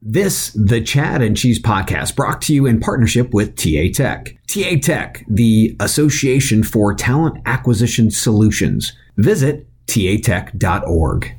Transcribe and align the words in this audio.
This, 0.00 0.50
the 0.52 0.80
Chad 0.80 1.22
and 1.22 1.36
Cheese 1.36 1.60
podcast, 1.60 2.14
brought 2.14 2.40
to 2.42 2.54
you 2.54 2.66
in 2.66 2.78
partnership 2.78 3.34
with 3.34 3.56
TA 3.56 3.88
Tech. 3.92 4.36
TA 4.46 4.76
Tech, 4.80 5.24
the 5.28 5.76
Association 5.80 6.62
for 6.62 6.94
Talent 6.94 7.38
Acquisition 7.46 8.12
Solutions. 8.12 8.92
Visit 9.16 9.66
tatech.org. 9.86 11.34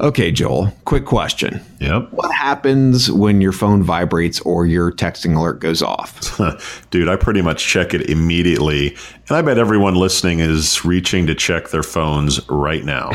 Okay, 0.00 0.32
Joel, 0.32 0.72
quick 0.84 1.04
question. 1.04 1.60
Yep. 1.80 2.12
What 2.12 2.32
happens 2.34 3.10
when 3.10 3.40
your 3.40 3.52
phone 3.52 3.82
vibrates 3.82 4.40
or 4.40 4.66
your 4.66 4.90
texting 4.90 5.36
alert 5.36 5.60
goes 5.60 5.82
off? 5.82 6.86
Dude, 6.90 7.08
I 7.08 7.16
pretty 7.16 7.42
much 7.42 7.64
check 7.64 7.94
it 7.94 8.10
immediately. 8.10 8.96
And 9.28 9.36
I 9.36 9.42
bet 9.42 9.56
everyone 9.56 9.94
listening 9.94 10.40
is 10.40 10.84
reaching 10.84 11.26
to 11.26 11.34
check 11.34 11.68
their 11.68 11.82
phones 11.82 12.46
right 12.48 12.84
now. 12.84 13.12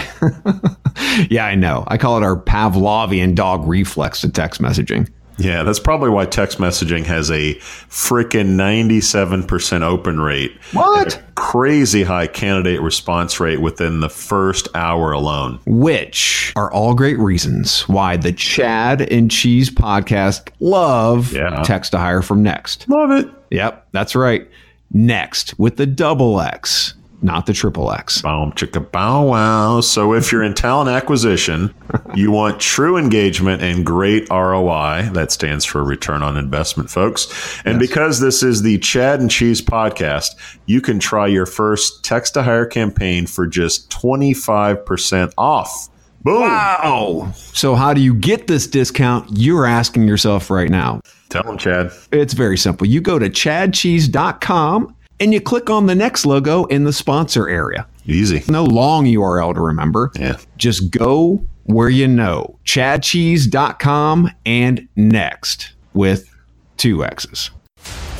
yeah, 1.29 1.45
I 1.45 1.55
know. 1.55 1.83
I 1.87 1.97
call 1.97 2.17
it 2.17 2.23
our 2.23 2.37
Pavlovian 2.37 3.35
dog 3.35 3.67
reflex 3.67 4.21
to 4.21 4.29
text 4.29 4.61
messaging. 4.61 5.09
Yeah, 5.39 5.63
that's 5.63 5.79
probably 5.79 6.09
why 6.09 6.25
text 6.25 6.57
messaging 6.57 7.05
has 7.05 7.31
a 7.31 7.55
freaking 7.55 8.55
97% 8.55 9.81
open 9.81 10.19
rate. 10.19 10.51
What? 10.73 11.21
Crazy 11.35 12.03
high 12.03 12.27
candidate 12.27 12.81
response 12.81 13.39
rate 13.39 13.61
within 13.61 14.01
the 14.01 14.09
first 14.09 14.67
hour 14.75 15.11
alone. 15.13 15.59
Which 15.65 16.51
are 16.55 16.71
all 16.71 16.93
great 16.93 17.17
reasons 17.19 17.87
why 17.87 18.17
the 18.17 18.33
Chad 18.33 19.01
and 19.01 19.31
Cheese 19.31 19.69
podcast 19.69 20.49
love 20.59 21.31
Yeah. 21.31 21.61
text 21.63 21.93
to 21.93 21.97
hire 21.99 22.21
from 22.21 22.43
Nexxt. 22.43 22.87
Love 22.89 23.11
it. 23.11 23.29
Yep, 23.51 23.87
that's 23.93 24.15
right. 24.15 24.47
Nexxt 24.93 25.57
with 25.57 25.77
the 25.77 25.85
double 25.85 26.41
X, 26.41 26.95
not 27.21 27.45
the 27.45 27.53
triple 27.53 27.91
X. 27.91 28.21
Boom, 28.21 28.51
chicka 28.53 28.91
bow 28.91 29.23
wow. 29.23 29.81
So 29.81 30.13
if 30.13 30.31
you're 30.31 30.43
in 30.43 30.53
talent 30.53 30.89
acquisition, 30.89 31.73
you 32.15 32.31
want 32.31 32.59
true 32.59 32.97
engagement 32.97 33.61
and 33.61 33.85
great 33.85 34.29
ROI. 34.29 35.09
That 35.13 35.31
stands 35.31 35.65
for 35.65 35.83
return 35.83 36.23
on 36.23 36.37
investment, 36.37 36.89
folks. 36.89 37.61
And 37.65 37.79
because 37.79 38.19
this 38.19 38.41
is 38.41 38.61
the 38.61 38.77
Chad 38.79 39.19
and 39.19 39.29
Cheese 39.29 39.61
podcast, 39.61 40.29
you 40.65 40.81
can 40.81 40.99
try 40.99 41.27
your 41.27 41.45
first 41.45 42.03
text 42.03 42.35
to 42.35 42.43
hire 42.43 42.65
campaign 42.65 43.27
for 43.27 43.47
just 43.47 43.89
25% 43.89 45.33
off. 45.37 45.89
Boom. 46.21 46.41
Wow. 46.41 47.31
So, 47.33 47.75
how 47.75 47.93
do 47.93 48.01
you 48.01 48.13
get 48.13 48.47
this 48.47 48.67
discount? 48.67 49.29
You're 49.37 49.65
asking 49.65 50.05
yourself 50.05 50.49
right 50.49 50.69
now. 50.69 50.99
Tell 51.29 51.43
them, 51.43 51.57
Chad. 51.57 51.91
It's 52.11 52.33
very 52.33 52.57
simple. 52.57 52.85
You 52.87 52.99
go 52.99 53.17
to 53.19 53.29
chadcheese.com 53.29 54.95
and 55.19 55.33
you 55.33 55.41
click 55.41 55.69
on 55.69 55.85
the 55.85 55.93
Nexxt 55.93 56.25
logo 56.25 56.65
in 56.65 56.83
the 56.83 56.93
sponsor 56.93 57.47
area. 57.47 57.87
Easy. 58.05 58.43
No 58.47 58.63
long 58.63 59.05
URL 59.05 59.53
to 59.53 59.61
remember. 59.61 60.11
Yeah. 60.15 60.37
Just 60.57 60.91
go 60.91 61.43
where 61.63 61.89
you 61.89 62.07
know. 62.07 62.57
chadcheese.com 62.65 64.31
and 64.45 64.87
Nexxt 64.97 65.71
with 65.93 66.33
two 66.77 67.03
X's. 67.03 67.51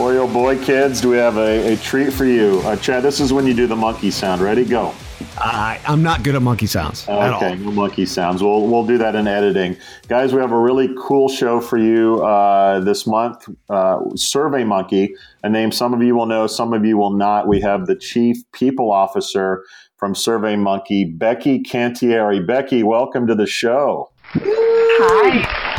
Boy, 0.00 0.16
oh 0.16 0.26
boy, 0.26 0.56
kids, 0.64 1.02
do 1.02 1.10
we 1.10 1.18
have 1.18 1.36
a, 1.36 1.74
a 1.74 1.76
treat 1.76 2.10
for 2.10 2.24
you. 2.24 2.62
Uh, 2.64 2.74
Chad, 2.74 3.02
this 3.02 3.20
is 3.20 3.34
when 3.34 3.46
you 3.46 3.52
do 3.52 3.66
the 3.66 3.76
monkey 3.76 4.10
sound. 4.10 4.40
Ready? 4.40 4.64
Go. 4.64 4.94
I, 5.36 5.78
I'm 5.86 6.02
not 6.02 6.22
good 6.22 6.34
at 6.34 6.40
monkey 6.40 6.64
sounds 6.64 7.06
at 7.06 7.34
Okay, 7.34 7.50
all. 7.50 7.56
no 7.56 7.70
monkey 7.70 8.06
sounds. 8.06 8.42
We'll 8.42 8.66
we'll 8.66 8.86
do 8.86 8.96
that 8.96 9.14
in 9.14 9.26
editing, 9.26 9.76
guys. 10.08 10.32
We 10.32 10.40
have 10.40 10.52
a 10.52 10.58
really 10.58 10.88
cool 10.98 11.28
show 11.28 11.60
for 11.60 11.76
you 11.76 12.24
uh, 12.24 12.80
this 12.80 13.06
month. 13.06 13.46
Uh, 13.68 13.98
Survey 14.14 14.64
Monkey, 14.64 15.14
a 15.44 15.50
name 15.50 15.70
some 15.70 15.92
of 15.92 16.02
you 16.02 16.16
will 16.16 16.24
know, 16.24 16.46
some 16.46 16.72
of 16.72 16.82
you 16.82 16.96
will 16.96 17.12
not. 17.12 17.46
We 17.46 17.60
have 17.60 17.84
the 17.86 17.94
chief 17.94 18.38
people 18.52 18.90
officer 18.90 19.66
from 19.98 20.14
Survey 20.14 20.56
Monkey, 20.56 21.04
Becky 21.04 21.62
Cantieri. 21.62 22.44
Becky, 22.46 22.82
welcome 22.82 23.26
to 23.26 23.34
the 23.34 23.46
show. 23.46 24.10
Hi. 24.32 25.69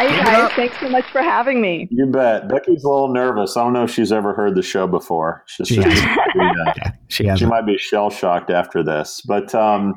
Hi, 0.00 0.06
guys. 0.24 0.52
Thanks 0.56 0.80
so 0.80 0.88
much 0.88 1.04
for 1.12 1.20
having 1.20 1.60
me. 1.60 1.86
You 1.90 2.06
bet. 2.06 2.48
Becky's 2.48 2.84
a 2.84 2.88
little 2.88 3.12
nervous. 3.12 3.54
I 3.54 3.64
don't 3.64 3.74
know 3.74 3.84
if 3.84 3.90
she's 3.90 4.12
ever 4.12 4.32
heard 4.32 4.54
the 4.54 4.62
show 4.62 4.86
before. 4.86 5.44
She's 5.46 5.68
She 5.68 5.74
she's- 5.74 5.98
hasn't. 5.98 6.16
yeah. 6.78 6.92
She 7.08 7.36
she 7.36 7.44
might 7.44 7.66
be 7.66 7.76
shell 7.76 8.08
shocked 8.08 8.50
after 8.50 8.82
this. 8.82 9.20
But 9.26 9.54
um, 9.54 9.94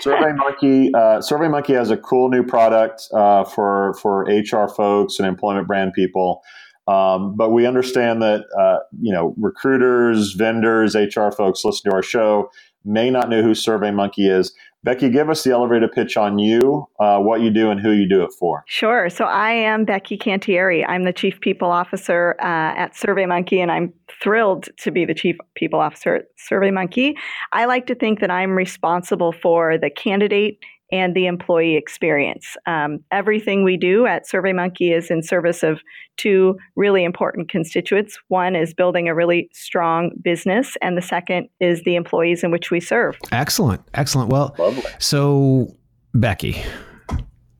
Survey 0.00 0.32
Monkey, 0.32 0.92
uh, 0.92 1.20
Survey 1.20 1.48
has 1.72 1.92
a 1.92 1.96
cool 1.96 2.30
new 2.30 2.42
product 2.42 3.04
uh, 3.14 3.44
for 3.44 3.94
for 4.02 4.22
HR 4.24 4.66
folks 4.66 5.20
and 5.20 5.28
employment 5.28 5.68
brand 5.68 5.92
people. 5.92 6.42
Um, 6.88 7.36
but 7.36 7.50
we 7.50 7.64
understand 7.64 8.22
that 8.22 8.46
uh, 8.58 8.78
you 9.00 9.12
know 9.12 9.34
recruiters, 9.36 10.32
vendors, 10.32 10.96
HR 10.96 11.30
folks 11.30 11.64
listen 11.64 11.88
to 11.92 11.94
our 11.94 12.02
show 12.02 12.50
may 12.84 13.08
not 13.08 13.28
know 13.28 13.40
who 13.40 13.54
Survey 13.54 13.92
Monkey 13.92 14.28
is. 14.28 14.52
Becky, 14.84 15.08
give 15.08 15.30
us 15.30 15.42
the 15.42 15.50
elevator 15.50 15.88
pitch 15.88 16.18
on 16.18 16.38
you, 16.38 16.86
uh, 17.00 17.18
what 17.18 17.40
you 17.40 17.50
do, 17.50 17.70
and 17.70 17.80
who 17.80 17.92
you 17.92 18.06
do 18.06 18.22
it 18.22 18.32
for. 18.38 18.64
Sure. 18.66 19.08
So 19.08 19.24
I 19.24 19.50
am 19.50 19.86
Becky 19.86 20.18
Cantieri. 20.18 20.84
I'm 20.86 21.04
the 21.04 21.12
Chief 21.12 21.40
People 21.40 21.70
Officer 21.70 22.36
uh, 22.38 22.44
at 22.76 22.92
SurveyMonkey, 22.92 23.58
and 23.58 23.72
I'm 23.72 23.94
thrilled 24.22 24.68
to 24.76 24.90
be 24.90 25.06
the 25.06 25.14
Chief 25.14 25.36
People 25.54 25.80
Officer 25.80 26.16
at 26.16 26.26
SurveyMonkey. 26.36 27.14
I 27.52 27.64
like 27.64 27.86
to 27.86 27.94
think 27.94 28.20
that 28.20 28.30
I'm 28.30 28.52
responsible 28.52 29.32
for 29.32 29.78
the 29.78 29.88
candidate 29.88 30.58
and 30.94 31.12
the 31.16 31.26
employee 31.26 31.74
experience. 31.74 32.56
Um, 32.66 33.00
everything 33.10 33.64
we 33.64 33.76
do 33.76 34.06
at 34.06 34.28
SurveyMonkey 34.28 34.96
is 34.96 35.10
in 35.10 35.24
service 35.24 35.64
of 35.64 35.80
two 36.16 36.56
really 36.76 37.02
important 37.02 37.48
constituents. 37.48 38.16
One 38.28 38.54
is 38.54 38.72
building 38.72 39.08
a 39.08 39.14
really 39.14 39.50
strong 39.52 40.12
business, 40.22 40.76
and 40.80 40.96
the 40.96 41.02
second 41.02 41.48
is 41.58 41.82
the 41.82 41.96
employees 41.96 42.44
in 42.44 42.52
which 42.52 42.70
we 42.70 42.78
serve. 42.78 43.18
Excellent. 43.32 43.82
Excellent. 43.94 44.30
Well, 44.30 44.54
Lovely. 44.56 44.84
so 45.00 45.74
Becky, 46.14 46.62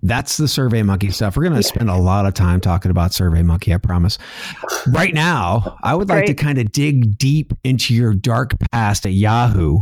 that's 0.04 0.36
the 0.36 0.44
SurveyMonkey 0.44 1.12
stuff. 1.12 1.36
We're 1.36 1.42
going 1.42 1.56
to 1.56 1.62
spend 1.64 1.90
a 1.90 1.96
lot 1.96 2.26
of 2.26 2.34
time 2.34 2.60
talking 2.60 2.92
about 2.92 3.10
SurveyMonkey, 3.10 3.74
I 3.74 3.78
promise. 3.78 4.16
Right 4.86 5.12
now, 5.12 5.76
I 5.82 5.96
would 5.96 6.08
like 6.08 6.26
to 6.26 6.34
kind 6.34 6.58
of 6.58 6.70
dig 6.70 7.18
deep 7.18 7.52
into 7.64 7.94
your 7.94 8.14
dark 8.14 8.52
past 8.70 9.06
at 9.06 9.12
Yahoo. 9.12 9.80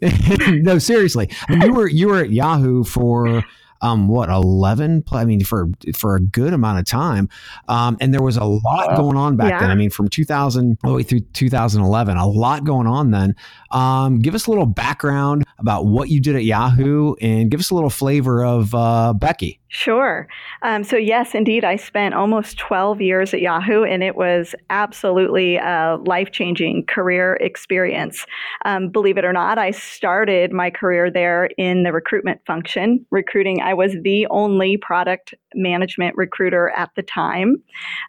no, 0.48 0.78
seriously. 0.78 1.28
I 1.48 1.52
mean, 1.52 1.62
you 1.62 1.72
were 1.72 1.88
you 1.88 2.08
were 2.08 2.18
at 2.18 2.30
Yahoo 2.30 2.84
for 2.84 3.44
um 3.80 4.08
what 4.08 4.28
11 4.28 5.04
I 5.12 5.24
mean 5.24 5.44
for 5.44 5.68
for 5.94 6.16
a 6.16 6.20
good 6.20 6.52
amount 6.52 6.78
of 6.78 6.84
time. 6.86 7.28
Um 7.68 7.96
and 8.00 8.12
there 8.12 8.22
was 8.22 8.36
a 8.36 8.44
lot 8.44 8.96
going 8.96 9.16
on 9.16 9.36
back 9.36 9.50
Yeah. 9.50 9.60
then. 9.60 9.70
I 9.70 9.74
mean 9.74 9.90
from 9.90 10.08
2000 10.08 10.78
all 10.84 10.90
the 10.90 10.96
way 10.96 11.02
through 11.02 11.20
2011, 11.20 12.16
a 12.16 12.26
lot 12.26 12.64
going 12.64 12.86
on 12.86 13.10
then. 13.10 13.34
Um 13.70 14.20
give 14.20 14.34
us 14.34 14.46
a 14.46 14.50
little 14.50 14.66
background 14.66 15.44
about 15.58 15.86
what 15.86 16.08
you 16.08 16.20
did 16.20 16.36
at 16.36 16.44
Yahoo 16.44 17.14
and 17.20 17.50
give 17.50 17.60
us 17.60 17.70
a 17.70 17.74
little 17.74 17.90
flavor 17.90 18.44
of 18.44 18.74
uh 18.74 19.12
Becky. 19.14 19.60
Sure. 19.70 20.26
Um, 20.62 20.82
so, 20.82 20.96
yes, 20.96 21.34
indeed, 21.34 21.62
I 21.62 21.76
spent 21.76 22.14
almost 22.14 22.56
12 22.56 23.02
years 23.02 23.34
at 23.34 23.42
Yahoo, 23.42 23.84
and 23.84 24.02
it 24.02 24.16
was 24.16 24.54
absolutely 24.70 25.56
a 25.58 25.98
life 26.06 26.30
changing 26.32 26.86
career 26.86 27.34
experience. 27.34 28.24
Um, 28.64 28.88
believe 28.88 29.18
it 29.18 29.26
or 29.26 29.32
not, 29.34 29.58
I 29.58 29.72
started 29.72 30.52
my 30.52 30.70
career 30.70 31.10
there 31.10 31.50
in 31.58 31.82
the 31.82 31.92
recruitment 31.92 32.40
function. 32.46 33.04
Recruiting, 33.10 33.60
I 33.68 33.74
was 33.74 33.94
the 34.02 34.26
only 34.30 34.78
product 34.78 35.34
management 35.54 36.16
recruiter 36.16 36.70
at 36.70 36.88
the 36.96 37.02
time. 37.02 37.62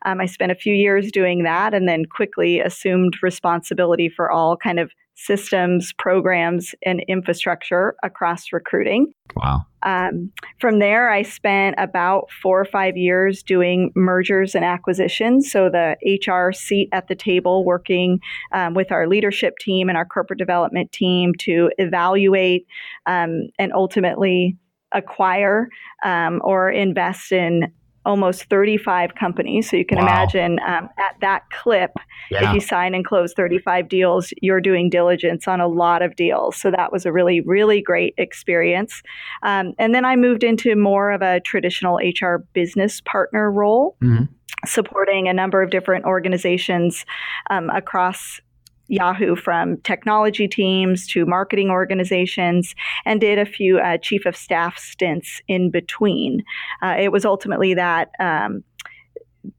Um, 0.05 0.21
I 0.21 0.25
spent 0.25 0.53
a 0.53 0.55
few 0.55 0.73
years 0.73 1.11
doing 1.11 1.43
that 1.43 1.73
and 1.73 1.85
then 1.85 2.05
quickly 2.05 2.61
assumed 2.61 3.17
responsibility 3.21 4.07
for 4.07 4.31
all 4.31 4.55
kind 4.55 4.79
of 4.79 4.89
systems, 5.15 5.91
programs, 5.97 6.73
and 6.85 7.03
infrastructure 7.09 7.93
across 8.03 8.53
recruiting. 8.53 9.13
Wow. 9.35 9.65
Um, 9.83 10.31
from 10.61 10.79
there, 10.79 11.09
I 11.09 11.23
spent 11.23 11.75
about 11.77 12.29
four 12.41 12.61
or 12.61 12.65
five 12.65 12.95
years 12.95 13.43
doing 13.43 13.91
mergers 13.97 14.55
and 14.55 14.63
acquisitions. 14.63 15.51
So 15.51 15.69
the 15.69 15.97
HR 16.05 16.53
seat 16.53 16.87
at 16.93 17.09
the 17.09 17.15
table, 17.15 17.65
working 17.65 18.21
um, 18.53 18.75
with 18.75 18.93
our 18.93 19.09
leadership 19.09 19.57
team 19.59 19.89
and 19.89 19.97
our 19.97 20.05
corporate 20.05 20.39
development 20.39 20.93
team 20.93 21.33
to 21.39 21.69
evaluate 21.77 22.65
um, 23.05 23.49
and 23.59 23.73
ultimately 23.73 24.55
acquire 24.93 25.69
um, 26.03 26.41
or 26.43 26.69
invest 26.69 27.31
in 27.31 27.71
almost 28.05 28.45
35 28.45 29.13
companies. 29.15 29.69
So 29.69 29.75
you 29.77 29.85
can 29.85 29.97
Wow. 29.97 30.05
imagine 30.05 30.59
um, 30.65 30.89
at 30.97 31.15
that 31.21 31.43
clip, 31.51 31.91
if 32.31 32.53
you 32.53 32.59
sign 32.59 32.95
and 32.95 33.03
close 33.05 33.33
35 33.33 33.89
deals, 33.89 34.33
you're 34.41 34.61
doing 34.61 34.89
diligence 34.89 35.47
on 35.47 35.59
a 35.59 35.67
lot 35.67 36.01
of 36.01 36.15
deals. 36.15 36.55
So 36.55 36.71
that 36.71 36.91
was 36.91 37.05
a 37.05 37.11
really, 37.11 37.41
really 37.41 37.81
great 37.81 38.13
experience. 38.17 39.03
Um, 39.43 39.73
and 39.77 39.93
then 39.93 40.05
I 40.05 40.15
moved 40.15 40.43
into 40.43 40.75
more 40.75 41.11
of 41.11 41.21
a 41.21 41.39
traditional 41.41 41.97
HR 41.97 42.37
business 42.53 43.01
partner 43.01 43.51
role. 43.51 43.95
Mhm. 44.01 44.29
supporting 44.65 45.29
a 45.29 45.33
number 45.33 45.61
of 45.63 45.69
different 45.69 46.03
organizations 46.03 47.05
um, 47.49 47.69
across 47.69 48.41
Yahoo 48.89 49.35
from 49.35 49.77
technology 49.81 50.47
teams 50.47 51.07
to 51.07 51.25
marketing 51.25 51.69
organizations 51.69 52.75
and 53.05 53.21
did 53.21 53.39
a 53.39 53.45
few 53.45 53.79
uh, 53.79 53.97
chief 53.97 54.25
of 54.25 54.35
staff 54.35 54.77
stints 54.77 55.41
in 55.47 55.71
between. 55.71 56.43
Uh, 56.81 56.95
it 56.99 57.11
was 57.11 57.23
ultimately 57.23 57.73
that 57.73 58.09
um, 58.19 58.63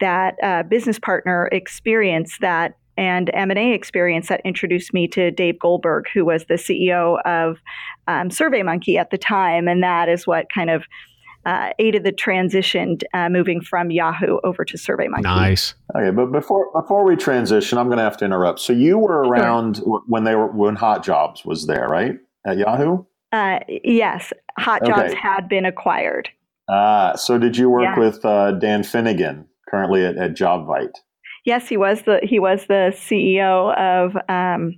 that 0.01 0.35
uh, 0.43 0.63
business 0.65 0.99
partner 0.99 1.49
experience 1.53 2.37
that 2.41 2.75
and 2.97 3.31
M&A 3.33 3.73
experience 3.73 4.29
that 4.29 4.43
introduced 4.45 4.93
me 4.93 5.09
to 5.09 5.31
Dave 5.31 5.59
Goldberg, 5.59 6.05
who 6.13 6.23
was 6.23 6.45
the 6.45 6.55
CEO 6.55 7.19
of 7.25 7.57
um, 8.09 8.29
SurveyMonkey 8.29 8.97
at 8.97 9.11
the 9.11 9.17
time, 9.17 9.69
and 9.69 9.83
that 9.83 10.11
is 10.11 10.27
what 10.27 10.53
kind 10.53 10.69
of 10.69 10.85
uh, 11.47 11.71
aided 11.79 12.05
the 12.05 12.13
transition 12.13 12.99
uh, 13.15 13.29
moving 13.29 13.61
from 13.61 13.91
Yahoo 13.91 14.39
over 14.45 14.65
to 14.65 14.77
SurveyMonkey. 14.77 15.23
Nice. 15.23 15.75
Okay, 15.97 16.11
but 16.11 16.27
before 16.27 16.71
before 16.73 17.05
we 17.05 17.17
transition, 17.17 17.79
I'm 17.79 17.87
going 17.87 17.99
to 17.99 18.05
have 18.05 18.17
to 18.19 18.25
interrupt. 18.25 18.61
So 18.61 18.73
you 18.73 18.99
were 18.99 19.23
around 19.23 19.79
sure. 19.79 20.03
when 20.07 20.25
they 20.25 20.35
were 20.35 20.49
when 20.49 20.77
Hot 20.77 21.05
Jobs 21.05 21.45
was 21.45 21.67
there, 21.67 21.87
right? 21.89 22.17
At 22.47 22.59
Yahoo. 22.59 23.05
Uh, 23.33 23.61
yes, 23.69 24.33
Hot 24.59 24.85
Jobs 24.85 25.13
okay. 25.13 25.15
had 25.15 25.49
been 25.49 25.65
acquired. 25.65 26.29
Ah, 26.69 27.15
so 27.17 27.39
did 27.39 27.57
you 27.57 27.69
work 27.71 27.97
yeah. 27.97 27.99
with 27.99 28.25
uh, 28.25 28.53
Dan 28.53 28.83
Finnigan 28.83 29.47
currently 29.69 30.05
at, 30.05 30.17
at 30.17 30.35
JobVite? 30.35 30.95
Yes, 31.45 31.69
he 31.69 31.77
was 31.77 32.03
the 32.03 32.21
he 32.23 32.39
was 32.39 32.67
the 32.67 32.93
CEO 32.95 33.75
of 33.77 34.17
um, 34.29 34.77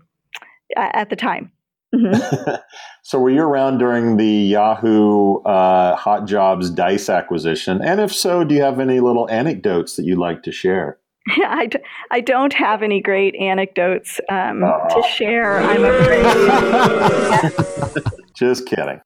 at 0.76 1.10
the 1.10 1.16
time. 1.16 1.50
Mm-hmm. 1.94 2.54
so 3.02 3.18
were 3.18 3.30
you 3.30 3.42
around 3.42 3.78
during 3.78 4.16
the 4.16 4.26
Yahoo 4.26 5.40
uh, 5.42 5.94
Hot 5.96 6.26
Jobs 6.26 6.70
Dice 6.70 7.08
acquisition? 7.08 7.80
And 7.82 8.00
if 8.00 8.12
so, 8.12 8.44
do 8.44 8.54
you 8.54 8.62
have 8.62 8.80
any 8.80 9.00
little 9.00 9.28
anecdotes 9.30 9.96
that 9.96 10.04
you'd 10.04 10.18
like 10.18 10.42
to 10.44 10.52
share? 10.52 10.98
I 11.46 11.66
d- 11.66 11.78
I 12.10 12.20
don't 12.20 12.52
have 12.54 12.82
any 12.82 13.00
great 13.00 13.34
anecdotes 13.36 14.20
um, 14.28 14.60
to 14.60 15.02
share, 15.14 15.58
I'm 15.58 15.84
afraid. 15.84 16.24
Just 18.34 18.66
kidding. 18.66 19.00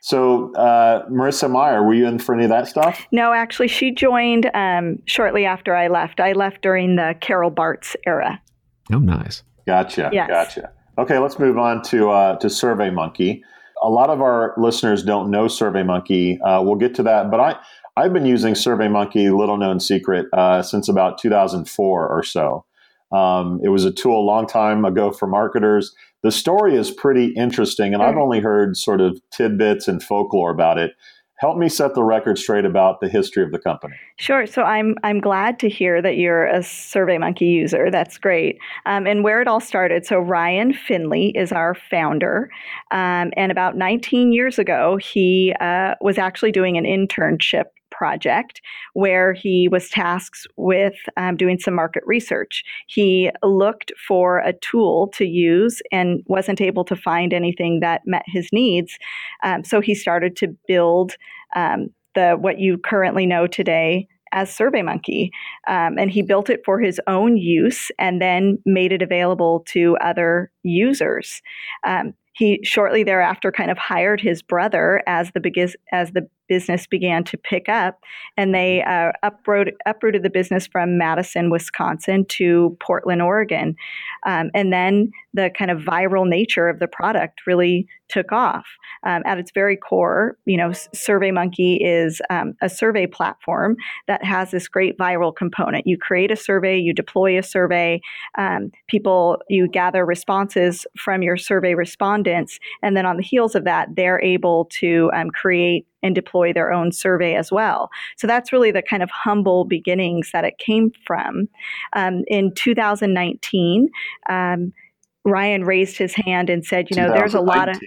so, 0.00 0.52
uh, 0.54 1.06
Marissa 1.08 1.48
Mayer, 1.48 1.84
were 1.84 1.94
you 1.94 2.06
in 2.06 2.18
for 2.18 2.34
any 2.34 2.44
of 2.44 2.50
that 2.50 2.66
stuff? 2.66 3.06
No, 3.12 3.32
actually, 3.32 3.68
she 3.68 3.92
joined 3.92 4.50
um, 4.54 4.98
shortly 5.04 5.44
after 5.44 5.76
I 5.76 5.86
left. 5.88 6.18
I 6.18 6.32
left 6.32 6.62
during 6.62 6.96
the 6.96 7.14
Carol 7.20 7.50
Bartz 7.52 7.94
era. 8.06 8.40
Oh, 8.90 8.98
nice. 8.98 9.42
Gotcha. 9.66 10.10
Yes. 10.12 10.28
Gotcha. 10.28 10.72
Okay, 10.98 11.18
let's 11.18 11.38
move 11.38 11.58
on 11.58 11.82
to 11.82 12.10
uh, 12.10 12.36
to 12.38 12.46
SurveyMonkey. 12.46 13.42
A 13.82 13.90
lot 13.90 14.08
of 14.08 14.22
our 14.22 14.54
listeners 14.56 15.02
don't 15.02 15.30
know 15.30 15.44
SurveyMonkey. 15.44 16.38
Uh, 16.42 16.62
we'll 16.62 16.76
get 16.76 16.94
to 16.94 17.02
that, 17.02 17.30
but 17.30 17.38
I 17.38 17.56
I've 17.98 18.12
been 18.12 18.24
using 18.24 18.54
SurveyMonkey, 18.54 19.36
little 19.36 19.58
known 19.58 19.78
secret, 19.78 20.26
uh, 20.32 20.62
since 20.62 20.88
about 20.88 21.18
2004 21.18 22.08
or 22.08 22.22
so. 22.22 22.64
Um, 23.12 23.60
it 23.62 23.68
was 23.68 23.84
a 23.84 23.92
tool 23.92 24.20
a 24.20 24.24
long 24.24 24.46
time 24.46 24.84
ago 24.84 25.12
for 25.12 25.26
marketers. 25.26 25.94
The 26.22 26.32
story 26.32 26.76
is 26.76 26.90
pretty 26.90 27.26
interesting, 27.36 27.92
and 27.92 28.02
I've 28.02 28.16
only 28.16 28.40
heard 28.40 28.76
sort 28.76 29.00
of 29.00 29.20
tidbits 29.30 29.86
and 29.86 30.02
folklore 30.02 30.50
about 30.50 30.78
it 30.78 30.92
help 31.38 31.58
me 31.58 31.68
set 31.68 31.94
the 31.94 32.02
record 32.02 32.38
straight 32.38 32.64
about 32.64 33.00
the 33.00 33.08
history 33.08 33.42
of 33.42 33.52
the 33.52 33.58
company. 33.58 33.94
Sure. 34.16 34.46
So 34.46 34.62
I'm 34.62 34.96
I'm 35.02 35.20
glad 35.20 35.58
to 35.60 35.68
hear 35.68 36.00
that 36.02 36.16
you're 36.16 36.46
a 36.46 36.60
SurveyMonkey 36.60 37.42
user. 37.42 37.90
That's 37.90 38.18
great. 38.18 38.58
Um, 38.86 39.06
and 39.06 39.22
where 39.22 39.40
it 39.40 39.48
all 39.48 39.60
started. 39.60 40.06
So 40.06 40.18
Ryan 40.18 40.72
Finley 40.72 41.36
is 41.36 41.52
our 41.52 41.74
founder, 41.74 42.50
um, 42.90 43.32
and 43.36 43.52
about 43.52 43.76
19 43.76 44.32
years 44.32 44.58
ago, 44.58 44.96
he 44.96 45.54
uh, 45.60 45.94
was 46.00 46.18
actually 46.18 46.52
doing 46.52 46.76
an 46.76 46.84
internship 46.84 47.64
project 47.96 48.60
where 48.92 49.32
he 49.32 49.68
was 49.68 49.88
tasked 49.88 50.46
with 50.56 50.94
um, 51.16 51.36
doing 51.36 51.58
some 51.58 51.74
market 51.74 52.02
research. 52.06 52.62
He 52.86 53.30
looked 53.42 53.92
for 54.06 54.38
a 54.38 54.52
tool 54.52 55.08
to 55.14 55.24
use 55.24 55.80
and 55.90 56.22
wasn't 56.26 56.60
able 56.60 56.84
to 56.84 56.96
find 56.96 57.32
anything 57.32 57.80
that 57.80 58.02
met 58.04 58.24
his 58.26 58.48
needs. 58.52 58.98
Um, 59.42 59.64
so 59.64 59.80
he 59.80 59.94
started 59.94 60.36
to 60.36 60.56
build 60.68 61.12
um, 61.54 61.88
the 62.14 62.36
what 62.38 62.58
you 62.58 62.78
currently 62.78 63.26
know 63.26 63.46
today 63.46 64.08
as 64.32 64.50
SurveyMonkey. 64.50 65.30
Um, 65.68 65.98
and 65.98 66.10
he 66.10 66.22
built 66.22 66.50
it 66.50 66.60
for 66.64 66.80
his 66.80 67.00
own 67.06 67.36
use 67.36 67.90
and 67.98 68.20
then 68.20 68.58
made 68.66 68.92
it 68.92 69.02
available 69.02 69.64
to 69.68 69.96
other 69.98 70.50
users. 70.62 71.40
Um, 71.86 72.12
he 72.34 72.60
shortly 72.62 73.02
thereafter 73.02 73.50
kind 73.50 73.70
of 73.70 73.78
hired 73.78 74.20
his 74.20 74.42
brother 74.42 75.02
as 75.06 75.30
the 75.32 75.40
biggest 75.40 75.76
as 75.90 76.12
the 76.12 76.28
business 76.48 76.86
began 76.86 77.24
to 77.24 77.36
pick 77.36 77.68
up, 77.68 78.00
and 78.36 78.54
they 78.54 78.82
uh, 78.82 79.12
uprooted, 79.22 79.74
uprooted 79.86 80.22
the 80.22 80.30
business 80.30 80.66
from 80.66 80.98
Madison, 80.98 81.50
Wisconsin 81.50 82.24
to 82.30 82.76
Portland, 82.80 83.22
Oregon. 83.22 83.76
Um, 84.26 84.50
and 84.54 84.72
then 84.72 85.10
the 85.34 85.50
kind 85.56 85.70
of 85.70 85.80
viral 85.80 86.26
nature 86.26 86.68
of 86.68 86.78
the 86.78 86.88
product 86.88 87.46
really 87.46 87.86
took 88.08 88.32
off. 88.32 88.66
Um, 89.04 89.22
at 89.24 89.38
its 89.38 89.50
very 89.52 89.76
core, 89.76 90.36
you 90.46 90.56
know, 90.56 90.70
SurveyMonkey 90.70 91.78
is 91.80 92.20
um, 92.30 92.54
a 92.62 92.68
survey 92.68 93.06
platform 93.06 93.76
that 94.06 94.24
has 94.24 94.50
this 94.50 94.68
great 94.68 94.96
viral 94.98 95.34
component. 95.34 95.86
You 95.86 95.98
create 95.98 96.30
a 96.30 96.36
survey, 96.36 96.78
you 96.78 96.92
deploy 96.92 97.38
a 97.38 97.42
survey, 97.42 98.00
um, 98.38 98.70
people, 98.88 99.38
you 99.48 99.68
gather 99.68 100.04
responses 100.04 100.86
from 100.96 101.22
your 101.22 101.36
survey 101.36 101.74
respondents, 101.74 102.58
and 102.82 102.96
then 102.96 103.06
on 103.06 103.16
the 103.16 103.22
heels 103.22 103.54
of 103.54 103.64
that, 103.64 103.88
they're 103.94 104.22
able 104.22 104.66
to 104.80 105.10
um, 105.14 105.30
create 105.30 105.86
and 106.02 106.14
deploy 106.14 106.52
their 106.52 106.72
own 106.72 106.92
survey 106.92 107.34
as 107.34 107.50
well. 107.50 107.90
So 108.16 108.26
that's 108.26 108.52
really 108.52 108.70
the 108.70 108.82
kind 108.82 109.02
of 109.02 109.10
humble 109.10 109.64
beginnings 109.64 110.30
that 110.32 110.44
it 110.44 110.58
came 110.58 110.92
from. 111.06 111.48
Um, 111.94 112.22
in 112.28 112.52
2019, 112.54 113.88
um, 114.28 114.72
Ryan 115.24 115.64
raised 115.64 115.98
his 115.98 116.14
hand 116.14 116.50
and 116.50 116.64
said, 116.64 116.88
you 116.90 116.96
know, 116.96 117.12
there's 117.12 117.34
a 117.34 117.40
lot 117.40 117.68
of 117.68 117.80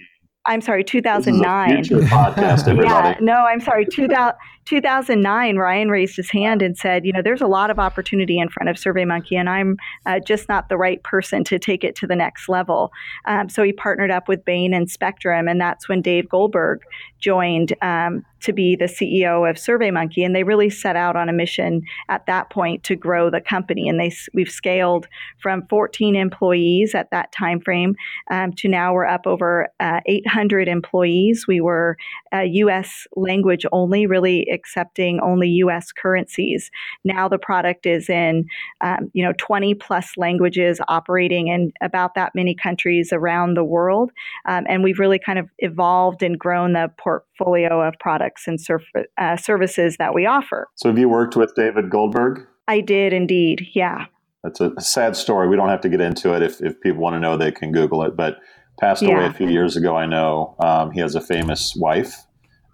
I'm 0.46 0.62
sorry, 0.62 0.82
2009. 0.82 1.84
podcast, 1.84 2.82
yeah, 2.82 3.16
no, 3.20 3.34
I'm 3.34 3.60
sorry, 3.60 3.84
2000, 3.84 4.34
2009. 4.70 5.56
Ryan 5.56 5.88
raised 5.88 6.14
his 6.14 6.30
hand 6.30 6.62
and 6.62 6.78
said, 6.78 7.04
you 7.04 7.12
know, 7.12 7.22
there's 7.22 7.40
a 7.40 7.48
lot 7.48 7.70
of 7.70 7.80
opportunity 7.80 8.38
in 8.38 8.48
front 8.48 8.68
of 8.68 8.76
SurveyMonkey, 8.76 9.36
and 9.36 9.50
I'm 9.50 9.76
uh, 10.06 10.20
just 10.20 10.48
not 10.48 10.68
the 10.68 10.76
right 10.76 11.02
person 11.02 11.42
to 11.44 11.58
take 11.58 11.82
it 11.82 11.96
to 11.96 12.06
the 12.06 12.14
next 12.14 12.48
level. 12.48 12.92
Um, 13.24 13.48
so 13.48 13.64
he 13.64 13.72
partnered 13.72 14.12
up 14.12 14.28
with 14.28 14.44
Bain 14.44 14.72
and 14.72 14.88
Spectrum, 14.88 15.48
and 15.48 15.60
that's 15.60 15.88
when 15.88 16.02
Dave 16.02 16.28
Goldberg 16.28 16.82
joined 17.18 17.74
um, 17.82 18.24
to 18.40 18.52
be 18.52 18.74
the 18.74 18.86
CEO 18.86 19.48
of 19.48 19.56
SurveyMonkey, 19.56 20.24
and 20.24 20.34
they 20.34 20.44
really 20.44 20.70
set 20.70 20.96
out 20.96 21.16
on 21.16 21.28
a 21.28 21.32
mission 21.32 21.82
at 22.08 22.24
that 22.26 22.50
point 22.50 22.82
to 22.84 22.96
grow 22.96 23.30
the 23.30 23.40
company. 23.40 23.88
And 23.88 24.00
they 24.00 24.12
we've 24.32 24.50
scaled 24.50 25.06
from 25.38 25.66
14 25.68 26.16
employees 26.16 26.94
at 26.94 27.10
that 27.10 27.32
time 27.32 27.60
frame 27.60 27.94
um, 28.30 28.52
to 28.54 28.68
now 28.68 28.94
we're 28.94 29.06
up 29.06 29.26
over 29.26 29.68
uh, 29.80 30.00
800 30.06 30.68
employees. 30.68 31.46
We 31.46 31.60
were 31.60 31.96
uh, 32.32 32.40
U.S. 32.40 33.06
language 33.16 33.66
only, 33.72 34.06
really 34.06 34.48
accepting 34.60 35.20
only 35.20 35.48
U.S. 35.64 35.92
currencies. 35.92 36.70
Now 37.04 37.28
the 37.28 37.38
product 37.38 37.86
is 37.86 38.08
in 38.08 38.44
um, 38.80 39.10
you 39.12 39.24
know 39.24 39.32
20 39.38 39.74
plus 39.74 40.12
languages, 40.16 40.80
operating 40.88 41.48
in 41.48 41.72
about 41.80 42.14
that 42.14 42.32
many 42.34 42.54
countries 42.54 43.12
around 43.12 43.56
the 43.56 43.64
world, 43.64 44.10
um, 44.46 44.64
and 44.68 44.82
we've 44.82 44.98
really 44.98 45.18
kind 45.18 45.38
of 45.38 45.48
evolved 45.58 46.22
and 46.22 46.38
grown 46.38 46.72
the 46.74 46.90
portfolio 46.98 47.80
of 47.86 47.94
products 47.98 48.46
and 48.46 48.60
surf- 48.60 48.84
uh, 49.18 49.36
services 49.36 49.96
that 49.98 50.14
we 50.14 50.26
offer. 50.26 50.68
So, 50.76 50.88
have 50.88 50.98
you 50.98 51.08
worked 51.08 51.36
with 51.36 51.54
David 51.54 51.90
Goldberg? 51.90 52.46
I 52.68 52.80
did 52.80 53.12
indeed, 53.12 53.66
yeah. 53.72 54.06
That's 54.44 54.60
a 54.60 54.80
sad 54.80 55.16
story. 55.16 55.48
We 55.48 55.56
don't 55.56 55.68
have 55.68 55.82
to 55.82 55.88
get 55.88 56.00
into 56.00 56.34
it. 56.34 56.42
If, 56.42 56.62
if 56.62 56.80
people 56.80 57.02
want 57.02 57.14
to 57.14 57.20
know, 57.20 57.36
they 57.36 57.52
can 57.52 57.72
Google 57.72 58.02
it. 58.04 58.16
But 58.16 58.38
passed 58.80 59.02
yeah. 59.02 59.16
away 59.16 59.26
a 59.26 59.32
few 59.32 59.48
years 59.48 59.76
ago, 59.76 59.96
I 59.96 60.06
know. 60.06 60.56
Um, 60.58 60.90
he 60.90 61.00
has 61.00 61.14
a 61.14 61.20
famous 61.20 61.74
wife 61.76 62.14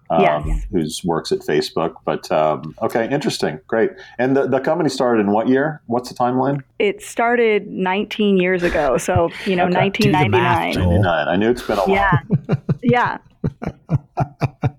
um, 0.09 0.21
yes. 0.21 0.65
who 0.71 1.07
works 1.07 1.31
at 1.31 1.39
Facebook. 1.39 1.95
But 2.05 2.31
um, 2.31 2.75
okay, 2.81 3.09
interesting, 3.09 3.59
great. 3.67 3.91
And 4.17 4.35
the, 4.35 4.47
the 4.47 4.59
company 4.59 4.89
started 4.89 5.21
in 5.21 5.31
what 5.31 5.47
year? 5.47 5.81
What's 5.87 6.09
the 6.09 6.15
timeline? 6.15 6.63
It 6.79 7.01
started 7.01 7.67
19 7.67 8.37
years 8.37 8.63
ago, 8.63 8.97
so 8.97 9.29
you 9.45 9.55
know, 9.55 9.65
okay. 9.65 9.77
1999. 9.77 10.73
99. 10.73 11.27
I 11.27 11.35
knew 11.35 11.49
it's 11.49 11.63
been 11.63 11.77
a 11.77 11.81
while. 11.81 11.97
Yeah, 12.83 13.17
yeah. 13.17 13.17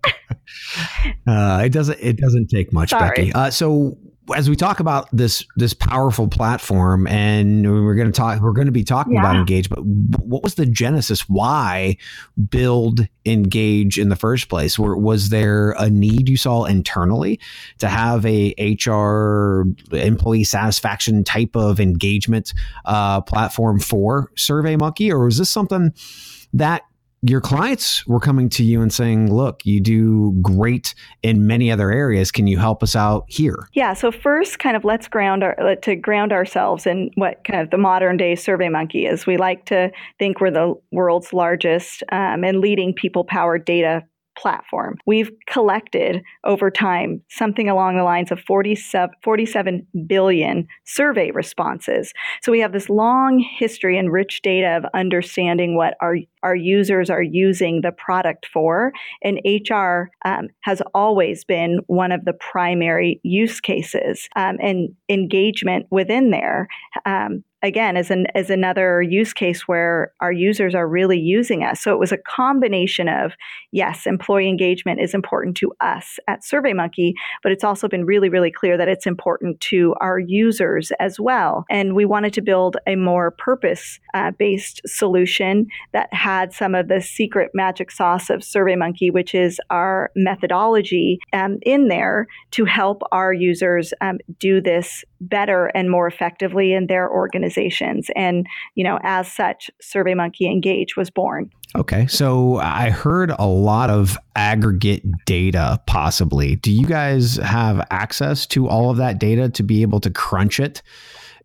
Uh, 1.26 1.62
it 1.64 1.70
doesn't. 1.70 1.98
It 2.00 2.16
doesn't 2.16 2.48
take 2.48 2.72
much, 2.72 2.90
Sorry. 2.90 3.08
Becky. 3.08 3.32
Uh, 3.32 3.50
so 3.50 3.98
as 4.34 4.48
we 4.48 4.56
talk 4.56 4.80
about 4.80 5.08
this 5.12 5.44
this 5.56 5.74
powerful 5.74 6.28
platform, 6.28 7.06
and 7.06 7.70
we're 7.70 7.94
going 7.94 8.10
to 8.10 8.12
talk, 8.12 8.40
we're 8.40 8.52
going 8.52 8.66
to 8.66 8.72
be 8.72 8.84
talking 8.84 9.14
yeah. 9.14 9.20
about 9.20 9.36
Engage. 9.36 9.68
But 9.68 9.84
what 9.84 10.42
was 10.42 10.54
the 10.54 10.66
genesis? 10.66 11.28
Why 11.28 11.96
build 12.48 13.06
Engage 13.24 13.98
in 13.98 14.08
the 14.08 14.16
first 14.16 14.48
place? 14.48 14.78
Where, 14.78 14.96
was 14.96 15.30
there 15.30 15.72
a 15.72 15.90
need 15.90 16.28
you 16.28 16.36
saw 16.36 16.64
internally 16.64 17.40
to 17.78 17.88
have 17.88 18.24
a 18.26 18.54
HR 18.58 19.64
employee 19.92 20.44
satisfaction 20.44 21.24
type 21.24 21.56
of 21.56 21.80
engagement 21.80 22.52
uh, 22.84 23.20
platform 23.20 23.80
for 23.80 24.30
SurveyMonkey, 24.36 25.10
or 25.10 25.24
was 25.24 25.38
this 25.38 25.50
something 25.50 25.92
that 26.52 26.82
your 27.22 27.40
clients 27.40 28.06
were 28.06 28.20
coming 28.20 28.48
to 28.50 28.64
you 28.64 28.80
and 28.80 28.92
saying, 28.92 29.32
look, 29.32 29.64
you 29.66 29.80
do 29.80 30.32
great 30.40 30.94
in 31.22 31.46
many 31.46 31.70
other 31.70 31.90
areas. 31.90 32.30
Can 32.30 32.46
you 32.46 32.58
help 32.58 32.82
us 32.82 32.94
out 32.94 33.24
here? 33.28 33.68
Yeah. 33.74 33.94
So 33.94 34.12
first, 34.12 34.58
kind 34.58 34.76
of 34.76 34.84
let's 34.84 35.08
ground 35.08 35.42
our, 35.42 35.76
to 35.82 35.96
ground 35.96 36.32
ourselves 36.32 36.86
in 36.86 37.10
what 37.16 37.42
kind 37.44 37.60
of 37.60 37.70
the 37.70 37.78
modern 37.78 38.16
day 38.16 38.36
Survey 38.36 38.68
Monkey 38.68 39.06
is. 39.06 39.26
We 39.26 39.36
like 39.36 39.64
to 39.66 39.90
think 40.18 40.40
we're 40.40 40.50
the 40.50 40.74
world's 40.92 41.32
largest 41.32 42.02
um, 42.12 42.44
and 42.44 42.60
leading 42.60 42.94
people 42.94 43.24
powered 43.24 43.64
data 43.64 44.04
platform. 44.38 44.96
We've 45.04 45.30
collected 45.46 46.22
over 46.44 46.70
time 46.70 47.20
something 47.28 47.68
along 47.68 47.96
the 47.96 48.04
lines 48.04 48.30
of 48.30 48.40
47, 48.40 49.10
47 49.22 49.86
billion 50.06 50.66
survey 50.84 51.30
responses. 51.32 52.12
So 52.42 52.52
we 52.52 52.60
have 52.60 52.72
this 52.72 52.88
long 52.88 53.44
history 53.58 53.98
and 53.98 54.12
rich 54.12 54.40
data 54.42 54.76
of 54.76 54.84
understanding 54.94 55.76
what 55.76 55.94
our, 56.00 56.18
our 56.42 56.54
users 56.54 57.10
are 57.10 57.22
using 57.22 57.80
the 57.82 57.92
product 57.92 58.46
for. 58.46 58.92
And 59.22 59.40
HR 59.44 60.10
um, 60.24 60.48
has 60.60 60.80
always 60.94 61.44
been 61.44 61.80
one 61.86 62.12
of 62.12 62.24
the 62.24 62.32
primary 62.32 63.20
use 63.24 63.60
cases 63.60 64.28
um, 64.36 64.58
and 64.62 64.90
engagement 65.08 65.86
within 65.90 66.30
there. 66.30 66.68
Um, 67.04 67.42
again 67.62 67.96
as 67.96 68.10
an 68.10 68.26
as 68.34 68.50
another 68.50 69.02
use 69.02 69.32
case 69.32 69.62
where 69.66 70.12
our 70.20 70.32
users 70.32 70.74
are 70.74 70.88
really 70.88 71.18
using 71.18 71.64
us. 71.64 71.80
So 71.80 71.92
it 71.92 71.98
was 71.98 72.12
a 72.12 72.18
combination 72.18 73.08
of 73.08 73.32
yes, 73.72 74.06
employee 74.06 74.48
engagement 74.48 75.00
is 75.00 75.14
important 75.14 75.56
to 75.58 75.72
us 75.80 76.18
at 76.28 76.42
SurveyMonkey, 76.42 77.14
but 77.42 77.52
it's 77.52 77.64
also 77.64 77.88
been 77.88 78.04
really 78.04 78.28
really 78.28 78.50
clear 78.50 78.76
that 78.76 78.88
it's 78.88 79.06
important 79.06 79.60
to 79.60 79.94
our 80.00 80.18
users 80.18 80.92
as 81.00 81.18
well. 81.18 81.64
And 81.70 81.94
we 81.94 82.04
wanted 82.04 82.32
to 82.34 82.42
build 82.42 82.76
a 82.86 82.96
more 82.96 83.32
purpose 83.32 83.98
uh, 84.14 84.30
based 84.32 84.80
solution 84.86 85.66
that 85.92 86.12
had 86.12 86.52
some 86.52 86.74
of 86.74 86.88
the 86.88 87.00
secret 87.00 87.50
magic 87.54 87.90
sauce 87.90 88.30
of 88.30 88.40
SurveyMonkey, 88.40 89.12
which 89.12 89.34
is 89.34 89.60
our 89.70 90.10
methodology 90.14 91.18
um, 91.32 91.58
in 91.62 91.88
there 91.88 92.26
to 92.52 92.64
help 92.64 93.02
our 93.12 93.32
users 93.32 93.92
um, 94.00 94.18
do 94.38 94.60
this 94.60 95.04
better 95.20 95.66
and 95.74 95.90
more 95.90 96.06
effectively 96.06 96.72
in 96.72 96.86
their 96.86 97.08
organizations. 97.48 98.10
And, 98.16 98.46
you 98.74 98.84
know, 98.84 98.98
as 99.02 99.30
such, 99.30 99.70
SurveyMonkey 99.82 100.50
Engage 100.50 100.96
was 100.96 101.10
born. 101.10 101.50
Okay. 101.76 102.06
So 102.06 102.56
I 102.56 102.90
heard 102.90 103.30
a 103.38 103.46
lot 103.46 103.90
of 103.90 104.16
aggregate 104.36 105.04
data 105.26 105.80
possibly. 105.86 106.56
Do 106.56 106.72
you 106.72 106.86
guys 106.86 107.36
have 107.36 107.86
access 107.90 108.46
to 108.48 108.68
all 108.68 108.90
of 108.90 108.96
that 108.96 109.18
data 109.18 109.50
to 109.50 109.62
be 109.62 109.82
able 109.82 110.00
to 110.00 110.10
crunch 110.10 110.60
it 110.60 110.82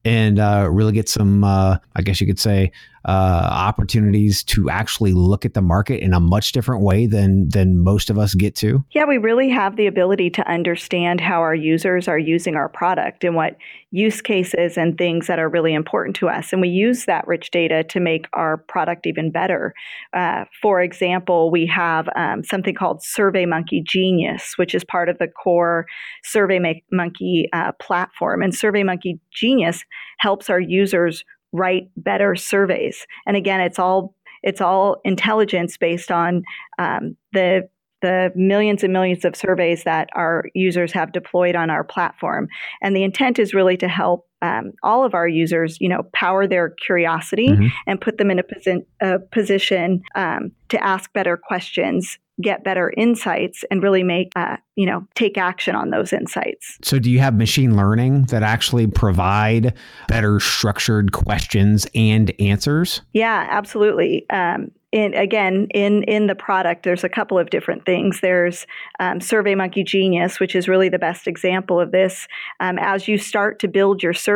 and 0.06 0.40
uh, 0.40 0.68
really 0.72 0.94
get 0.94 1.10
some, 1.10 1.44
uh, 1.44 1.78
I 1.96 2.02
guess 2.02 2.22
you 2.22 2.28
could 2.28 2.40
say, 2.40 2.72
uh, 3.06 3.48
opportunities 3.52 4.44
to 4.46 4.70
actually 4.70 5.14
look 5.14 5.46
at 5.46 5.54
the 5.54 5.62
market 5.62 6.02
in 6.02 6.14
a 6.14 6.20
much 6.20 6.52
different 6.54 6.84
way 6.84 7.06
than 7.06 7.50
than 7.50 7.80
most 7.80 8.10
of 8.10 8.18
us 8.18 8.34
get 8.34 8.56
to? 8.56 8.84
Yeah, 8.92 9.06
we 9.06 9.18
really 9.18 9.50
have 9.50 9.76
the 9.76 9.88
ability 9.88 10.30
to 10.32 10.50
understand 10.50 11.20
how 11.20 11.42
our 11.42 11.56
users 11.56 12.08
are 12.08 12.18
using 12.18 12.56
our 12.56 12.70
product 12.70 13.24
and 13.24 13.36
what 13.36 13.58
use 13.92 14.22
cases 14.22 14.78
and 14.78 14.98
things 14.98 15.28
that 15.28 15.38
are 15.38 15.50
really 15.50 15.74
important 15.74 16.16
to 16.16 16.30
us, 16.30 16.52
and 16.52 16.62
we 16.62 16.70
use 16.70 17.06
that 17.06 17.28
rich 17.28 17.52
data 17.52 17.84
to 17.84 18.00
make 18.00 18.26
our 18.34 18.58
product 18.58 19.06
even 19.06 19.32
better. 19.32 19.74
Uh, 20.14 20.46
for 20.62 20.82
example, 20.82 21.52
we 21.52 21.66
have 21.66 22.10
um, 22.16 22.44
something 22.44 22.74
called 22.74 23.02
SurveyMonkey 23.02 23.84
Genius, 23.86 24.54
which 24.58 24.74
is 24.74 24.84
part 24.84 25.10
of 25.10 25.18
the 25.18 25.28
core 25.28 25.86
SurveyMonkey 26.26 27.46
uh, 27.54 27.74
platform, 27.74 28.42
and 28.42 28.54
SurveyMonkey 28.54 29.20
Genius 29.32 29.84
helps 30.20 30.50
our 30.50 30.60
users 30.60 31.24
write 31.54 31.90
better 31.96 32.36
surveys. 32.36 33.06
And 33.26 33.38
again, 33.38 33.62
it's 33.62 33.80
all 33.80 34.16
it's 34.42 34.60
all 34.60 34.98
intelligence 35.06 35.78
based 35.78 36.12
on 36.12 36.44
um, 36.78 37.16
the 37.32 37.70
the 38.02 38.34
millions 38.36 38.84
and 38.84 38.92
millions 38.92 39.24
of 39.24 39.34
surveys 39.34 39.84
that 39.84 40.10
our 40.14 40.44
users 40.54 40.92
have 40.92 41.14
deployed 41.14 41.56
on 41.56 41.70
our 41.70 41.86
platform. 41.86 42.50
And 42.82 42.94
the 42.94 43.04
intent 43.04 43.40
is 43.40 43.54
really 43.54 43.78
to 43.78 43.88
help 43.88 44.28
um, 44.44 44.74
all 44.84 45.04
of 45.04 45.16
our 45.16 45.28
users, 45.28 45.80
you 45.82 45.90
know, 45.90 46.04
power 46.14 46.46
their 46.46 46.70
curiosity 46.70 47.48
mm-hmm. 47.48 47.68
and 47.88 48.00
put 48.00 48.18
them 48.18 48.30
in 48.30 48.40
a, 48.40 48.44
posi- 48.44 48.86
a 49.02 49.20
position 49.20 50.04
um, 50.16 50.52
to 50.70 50.84
ask 50.84 51.12
better 51.14 51.38
questions 51.38 52.20
get 52.42 52.64
better 52.64 52.92
insights 52.98 53.64
and 53.70 53.84
really 53.84 54.04
make 54.04 54.32
uh, 54.36 54.58
you 54.76 54.86
know 54.86 55.06
take 55.16 55.38
action 55.38 55.76
on 55.76 55.92
those 55.92 56.12
insights. 56.12 56.78
So 56.82 57.00
do 57.00 57.12
you 57.12 57.20
have 57.20 57.36
machine 57.36 57.76
learning 57.76 58.24
that 58.26 58.44
actually 58.44 58.88
provide 58.88 59.74
better 60.08 60.40
structured 60.40 61.12
questions 61.12 61.88
and 61.94 62.34
answers? 62.40 63.02
Yeah 63.14 63.48
absolutely. 63.50 64.28
Um, 64.30 64.72
in, 64.92 65.14
again 65.16 65.68
in 65.74 66.04
in 66.04 66.28
the 66.28 66.36
product 66.36 66.84
there's 66.84 67.04
a 67.04 67.10
couple 67.10 67.38
of 67.38 67.50
different 67.50 67.86
things. 67.86 68.20
There's 68.22 68.66
um, 69.00 69.22
survey 69.22 69.56
monkey 69.56 69.84
genius 69.84 70.40
which 70.40 70.56
is 70.56 70.68
really 70.68 70.90
the 70.90 71.00
best 71.00 71.28
example 71.28 71.80
of 71.80 71.92
this. 71.92 72.28
Um, 72.60 72.80
as 72.80 73.08
you 73.08 73.18
start 73.18 73.60
to 73.60 73.68
build 73.68 74.02
your 74.02 74.14
survey 74.14 74.33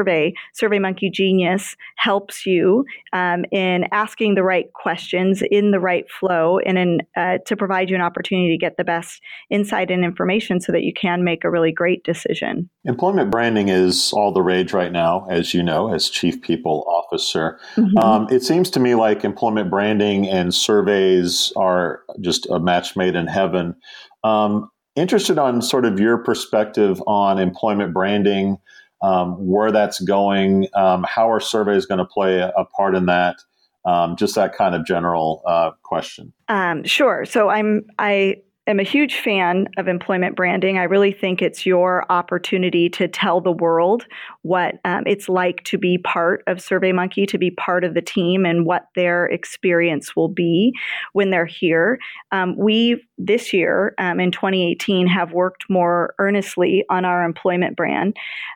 survey 0.53 0.79
monkey 0.79 1.09
genius 1.09 1.75
helps 1.97 2.45
you 2.45 2.83
um, 3.13 3.45
in 3.51 3.85
asking 3.91 4.35
the 4.35 4.43
right 4.43 4.73
questions 4.73 5.43
in 5.51 5.71
the 5.71 5.79
right 5.79 6.09
flow 6.09 6.57
and 6.59 6.77
in, 6.77 6.99
uh, 7.15 7.37
to 7.45 7.55
provide 7.55 7.89
you 7.89 7.95
an 7.95 8.01
opportunity 8.01 8.49
to 8.49 8.57
get 8.57 8.77
the 8.77 8.83
best 8.83 9.21
insight 9.49 9.91
and 9.91 10.03
information 10.03 10.59
so 10.59 10.71
that 10.71 10.81
you 10.81 10.93
can 10.93 11.23
make 11.23 11.43
a 11.43 11.49
really 11.49 11.71
great 11.71 12.03
decision 12.03 12.67
employment 12.85 13.29
branding 13.29 13.69
is 13.69 14.11
all 14.13 14.31
the 14.31 14.41
rage 14.41 14.73
right 14.73 14.91
now 14.91 15.27
as 15.29 15.53
you 15.53 15.61
know 15.61 15.93
as 15.93 16.09
chief 16.09 16.41
people 16.41 16.83
officer 16.87 17.59
mm-hmm. 17.75 17.97
Um, 17.97 18.27
it 18.29 18.43
seems 18.43 18.69
to 18.71 18.79
me 18.79 18.95
like 18.95 19.23
employment 19.23 19.69
branding 19.69 20.27
and 20.27 20.47
and 20.47 20.55
surveys 20.55 21.51
are 21.57 22.03
just 22.21 22.49
a 22.49 22.57
match 22.57 22.95
made 22.95 23.17
in 23.17 23.27
heaven. 23.27 23.75
Um, 24.23 24.69
interested 24.95 25.37
on 25.37 25.61
sort 25.61 25.83
of 25.83 25.99
your 25.99 26.17
perspective 26.17 27.03
on 27.05 27.37
employment 27.37 27.93
branding, 27.93 28.57
um, 29.01 29.33
where 29.33 29.71
that's 29.71 29.99
going, 29.99 30.67
um, 30.73 31.05
how 31.07 31.31
are 31.31 31.39
surveys 31.39 31.85
going 31.85 31.99
to 31.99 32.05
play 32.05 32.39
a, 32.39 32.49
a, 32.49 32.65
part 32.65 32.95
in 32.95 33.05
that? 33.05 33.37
Um, 33.85 34.15
just 34.15 34.35
that 34.35 34.55
kind 34.55 34.75
of 34.75 34.85
general 34.85 35.41
uh, 35.45 35.71
question. 35.83 36.33
Um, 36.49 36.83
sure. 36.83 37.25
So 37.25 37.49
I'm 37.49 37.85
I 37.99 38.37
am 38.67 38.79
a 38.79 38.83
huge 38.83 39.15
fan 39.15 39.67
of 39.77 39.87
employment 39.87 40.35
branding. 40.35 40.77
I 40.77 40.83
really 40.83 41.11
think 41.11 41.41
it's 41.41 41.65
your 41.65 42.05
opportunity 42.11 42.89
to 42.89 43.07
tell 43.07 43.41
the 43.41 43.51
world 43.51 44.05
what 44.41 44.75
um, 44.85 45.03
it's 45.07 45.29
like 45.29 45.63
to 45.65 45.77
be 45.77 45.97
part 45.97 46.43
of 46.47 46.57
SurveyMonkey, 46.57 47.27
to 47.29 47.37
be 47.37 47.51
part 47.51 47.83
of 47.83 47.93
the 47.93 48.01
team, 48.01 48.45
and 48.45 48.65
what 48.65 48.87
their 48.95 49.25
experience 49.25 50.15
will 50.15 50.27
be 50.27 50.73
when 51.13 51.29
they're 51.29 51.45
here. 51.45 51.97
Um, 52.31 52.55
we 52.57 53.03
this 53.17 53.53
year 53.53 53.95
um, 53.97 54.19
in 54.19 54.31
2018 54.31 55.07
have 55.07 55.31
worked 55.31 55.69
more 55.69 56.13
earnestly 56.19 56.85
on 56.89 57.05
our 57.05 57.23
employment 57.23 57.75
brand. 57.75 58.15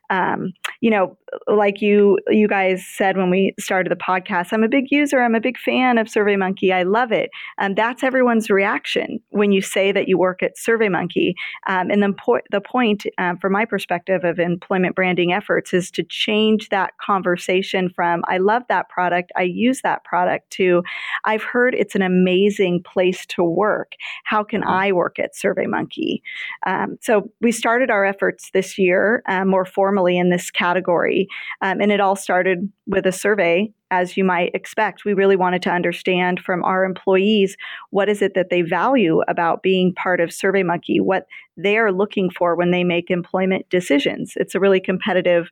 Um, 0.10 0.54
you 0.82 0.90
know, 0.90 1.18
like 1.48 1.82
you 1.82 2.20
you 2.28 2.48
guys 2.48 2.86
said 2.86 3.18
when 3.18 3.30
we 3.30 3.54
started 3.60 3.92
the 3.92 3.96
podcast, 3.96 4.52
I'm 4.52 4.64
a 4.64 4.68
big 4.68 4.86
user. 4.90 5.22
I'm 5.22 5.36
a 5.36 5.40
big 5.40 5.58
fan 5.58 5.98
of 5.98 6.08
SurveyMonkey. 6.08 6.74
I 6.74 6.84
love 6.84 7.12
it. 7.12 7.30
And 7.58 7.76
that's 7.76 8.04
everyone's 8.04 8.50
reaction 8.50 9.20
when 9.30 9.52
you 9.52 9.62
say 9.62 9.92
that 9.92 10.08
you 10.08 10.18
work 10.18 10.44
at 10.44 10.58
SurveyMonkey. 10.58 11.34
Um, 11.68 11.90
and 11.90 12.04
the, 12.04 12.14
po- 12.14 12.42
the 12.52 12.62
point, 12.62 13.06
um, 13.18 13.38
from 13.38 13.54
my 13.54 13.66
perspective, 13.66 14.24
of 14.24 14.40
employment 14.40 14.96
branding 14.96 15.32
efforts 15.34 15.74
is 15.74 15.90
to 15.92 16.04
change 16.04 16.70
that 16.70 16.94
conversation 17.00 17.90
from 17.90 18.24
"I 18.28 18.38
love 18.38 18.64
that 18.70 18.90
product, 18.90 19.32
I 19.36 19.44
use 19.44 19.82
that 19.84 20.04
product" 20.04 20.50
to 20.52 20.84
"I've 21.26 21.44
heard 21.44 21.76
it's 21.76 21.96
an 21.96 22.02
amazing 22.02 22.84
place 22.84 23.26
to 23.28 23.44
work. 23.44 23.94
How 24.26 24.44
can 24.44 24.62
mm-hmm. 24.62 24.70
I 24.70 24.92
work 24.92 25.20
at 25.20 25.34
SurveyMonkey?" 25.34 26.22
Um, 26.66 26.98
so 27.02 27.32
we 27.42 27.52
started 27.52 27.90
our 27.90 28.06
efforts 28.06 28.50
this 28.54 28.78
year 28.78 29.24
uh, 29.28 29.46
more 29.46 29.66
formally 29.66 30.18
in 30.18 30.30
this 30.30 30.52
category, 30.52 31.21
um, 31.62 31.82
and 31.82 31.92
it 31.92 32.00
all 32.00 32.16
started 32.16 32.72
with 32.88 33.06
a 33.06 33.12
survey 33.12 33.72
as 33.92 34.16
you 34.16 34.24
might 34.24 34.56
expect. 34.56 35.04
We 35.04 35.14
really 35.14 35.36
wanted 35.36 35.62
to 35.64 35.70
understand 35.70 36.40
from 36.40 36.64
our 36.64 36.86
employees 36.86 37.58
what 37.90 38.08
is 38.08 38.22
it 38.22 38.34
that 38.36 38.50
they 38.50 38.62
value 38.62 39.22
about 39.28 39.62
being 39.62 39.94
part 39.94 40.22
of 40.22 40.30
SurveyMonkey, 40.30 41.02
what 41.02 41.26
they 41.58 41.78
are 41.78 41.92
looking 41.92 42.30
for 42.30 42.56
when 42.56 42.72
they 42.72 42.86
make 42.86 43.12
employment 43.12 43.70
decisions. 43.70 44.34
It's 44.38 44.56
a 44.56 44.60
really 44.60 44.80
competitive 44.80 45.50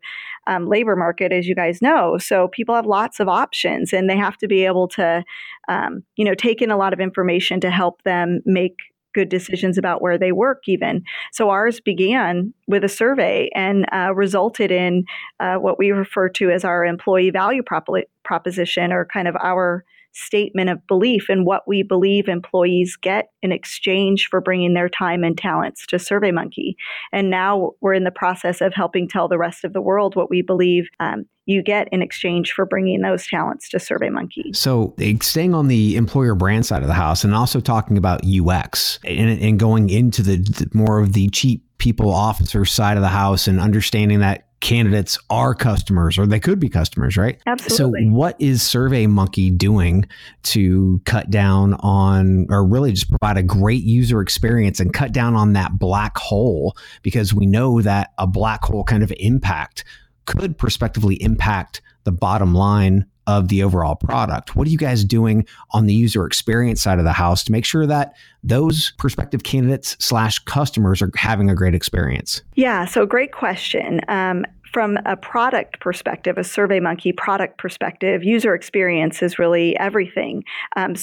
um, 0.48 0.68
labor 0.68 0.96
market, 0.96 1.34
as 1.34 1.48
you 1.48 1.54
guys 1.54 1.82
know. 1.82 2.18
So 2.18 2.48
people 2.48 2.74
have 2.74 2.86
lots 2.86 3.20
of 3.20 3.28
options, 3.28 3.92
and 3.92 4.10
they 4.10 4.18
have 4.18 4.38
to 4.38 4.48
be 4.48 4.66
able 4.66 4.88
to, 4.90 5.24
um, 5.68 6.04
you 6.16 6.24
know, 6.24 6.34
take 6.34 6.62
in 6.62 6.72
a 6.72 6.78
lot 6.78 6.94
of 6.94 7.02
information 7.02 7.60
to 7.60 7.70
help 7.70 8.02
them 8.04 8.40
make 8.46 8.78
good 9.14 9.30
decisions 9.30 9.78
about 9.78 10.02
where 10.02 10.18
they 10.18 10.32
work, 10.32 10.64
even. 10.68 11.04
So 11.32 11.50
ours 11.50 11.80
began 11.80 12.54
with 12.68 12.84
a 12.84 12.90
survey 12.90 13.50
and 13.56 13.86
uh, 13.92 14.14
resulted 14.14 14.72
in 14.72 15.06
uh, 15.40 15.56
what 15.56 15.80
we 15.80 15.92
refer 15.92 16.30
to 16.30 16.52
as 16.52 16.64
our 16.64 16.86
employee 16.86 17.32
value 17.32 17.64
prop- 17.64 17.88
proposition, 18.24 18.92
or 18.92 19.06
kind 19.06 19.28
of 19.28 19.36
our 19.42 19.84
statement 20.12 20.70
of 20.70 20.86
belief 20.88 21.28
and 21.30 21.46
what 21.46 21.68
we 21.68 21.84
believe 21.84 22.28
employees 22.28 22.98
get 23.00 23.30
in 23.42 23.52
exchange 23.52 24.28
for 24.28 24.42
bringing 24.42 24.74
their 24.74 24.90
time 24.90 25.24
and 25.24 25.38
talents 25.38 25.86
to 25.88 25.98
SurveyMonkey. 25.98 26.76
And 27.12 27.30
now 27.30 27.72
we're 27.82 27.94
in 27.94 28.04
the 28.04 28.12
process 28.12 28.62
of 28.62 28.74
helping 28.74 29.08
tell 29.08 29.28
the 29.28 29.38
rest 29.38 29.64
of 29.64 29.74
the 29.74 29.82
world 29.82 30.16
what 30.16 30.30
we 30.30 30.42
believe 30.42 30.88
um, 31.00 31.26
you 31.46 31.64
get 31.64 31.88
in 31.92 32.02
exchange 32.02 32.52
for 32.52 32.66
bringing 32.66 33.02
those 33.02 33.26
talents 33.26 33.70
to 33.70 33.78
SurveyMonkey. 33.78 34.56
So, 34.56 34.96
staying 35.22 35.56
on 35.56 35.68
the 35.68 35.96
employer 35.96 36.36
brand 36.36 36.66
side 36.66 36.84
of 36.84 36.88
the 36.88 36.94
house 36.94 37.24
and 37.24 37.34
also 37.34 37.60
talking 37.60 37.98
about 37.98 38.22
UX 38.24 39.00
and, 39.04 39.42
and 39.42 39.60
going 39.60 39.90
into 39.90 40.22
the, 40.22 40.38
the 40.38 40.70
more 40.74 41.00
of 41.00 41.14
the 41.14 41.30
cheap 41.30 41.66
people 41.80 42.12
officer 42.12 42.66
side 42.66 42.98
of 42.98 43.02
the 43.02 43.10
house 43.10 43.48
and 43.48 43.60
understanding 43.60 44.20
that 44.20 44.49
candidates 44.62 45.18
are 45.30 45.56
customers 45.56 46.18
or 46.18 46.26
they 46.26 46.40
could 46.40 46.60
be 46.60 46.70
customers, 46.70 47.18
right? 47.18 47.42
Absolutely. 47.46 48.04
So, 48.04 48.10
what 48.10 48.36
is 48.40 48.62
SurveyMonkey 48.62 49.58
doing 49.58 50.08
to 50.44 51.02
cut 51.06 51.30
down 51.30 51.76
on 51.76 52.48
or 52.50 52.66
really 52.66 52.92
just 52.92 53.10
provide 53.10 53.38
a 53.38 53.44
great 53.44 53.84
user 53.84 54.22
experience 54.22 54.80
and 54.80 54.94
cut 54.94 55.12
down 55.12 55.36
on 55.36 55.54
that 55.54 55.80
black 55.80 56.18
hole? 56.18 56.76
Because 57.04 57.34
we 57.34 57.46
know 57.46 57.82
that 57.82 58.12
a 58.18 58.28
black 58.28 58.64
hole 58.64 58.84
kind 58.84 59.04
of 59.04 59.14
impact 59.20 59.84
could 60.26 60.58
prospectively 60.58 61.22
impact 61.22 61.82
the 62.04 62.12
bottom 62.12 62.54
line 62.54 63.06
of 63.30 63.48
the 63.48 63.62
overall 63.62 63.96
product. 63.96 64.56
What 64.56 64.68
are 64.68 64.72
you 64.72 64.78
guys 64.78 65.06
doing 65.06 65.46
on 65.70 65.86
the 65.86 65.94
user 65.94 66.26
experience 66.26 66.82
side 66.82 66.98
of 66.98 67.06
the 67.06 67.14
house 67.14 67.44
to 67.44 67.52
make 67.52 67.64
sure 67.64 67.86
that 67.86 68.16
those 68.44 68.92
prospective 68.98 69.44
candidates 69.44 69.96
slash 70.00 70.40
customers 70.40 71.00
are 71.04 71.12
having 71.16 71.48
a 71.48 71.54
great 71.54 71.76
experience? 71.76 72.42
Yeah, 72.56 72.86
so 72.86 73.06
great 73.06 73.32
question. 73.32 74.02
Um, 74.08 74.46
from 74.74 74.98
a 75.06 75.16
product 75.16 75.80
perspective, 75.80 76.40
a 76.40 76.42
SurveyMonkey 76.42 77.16
product 77.18 77.60
perspective, 77.60 78.24
user 78.24 78.56
experience 78.56 79.22
is 79.22 79.38
really 79.38 79.78
everything. 79.78 80.44
Um, 80.76 80.96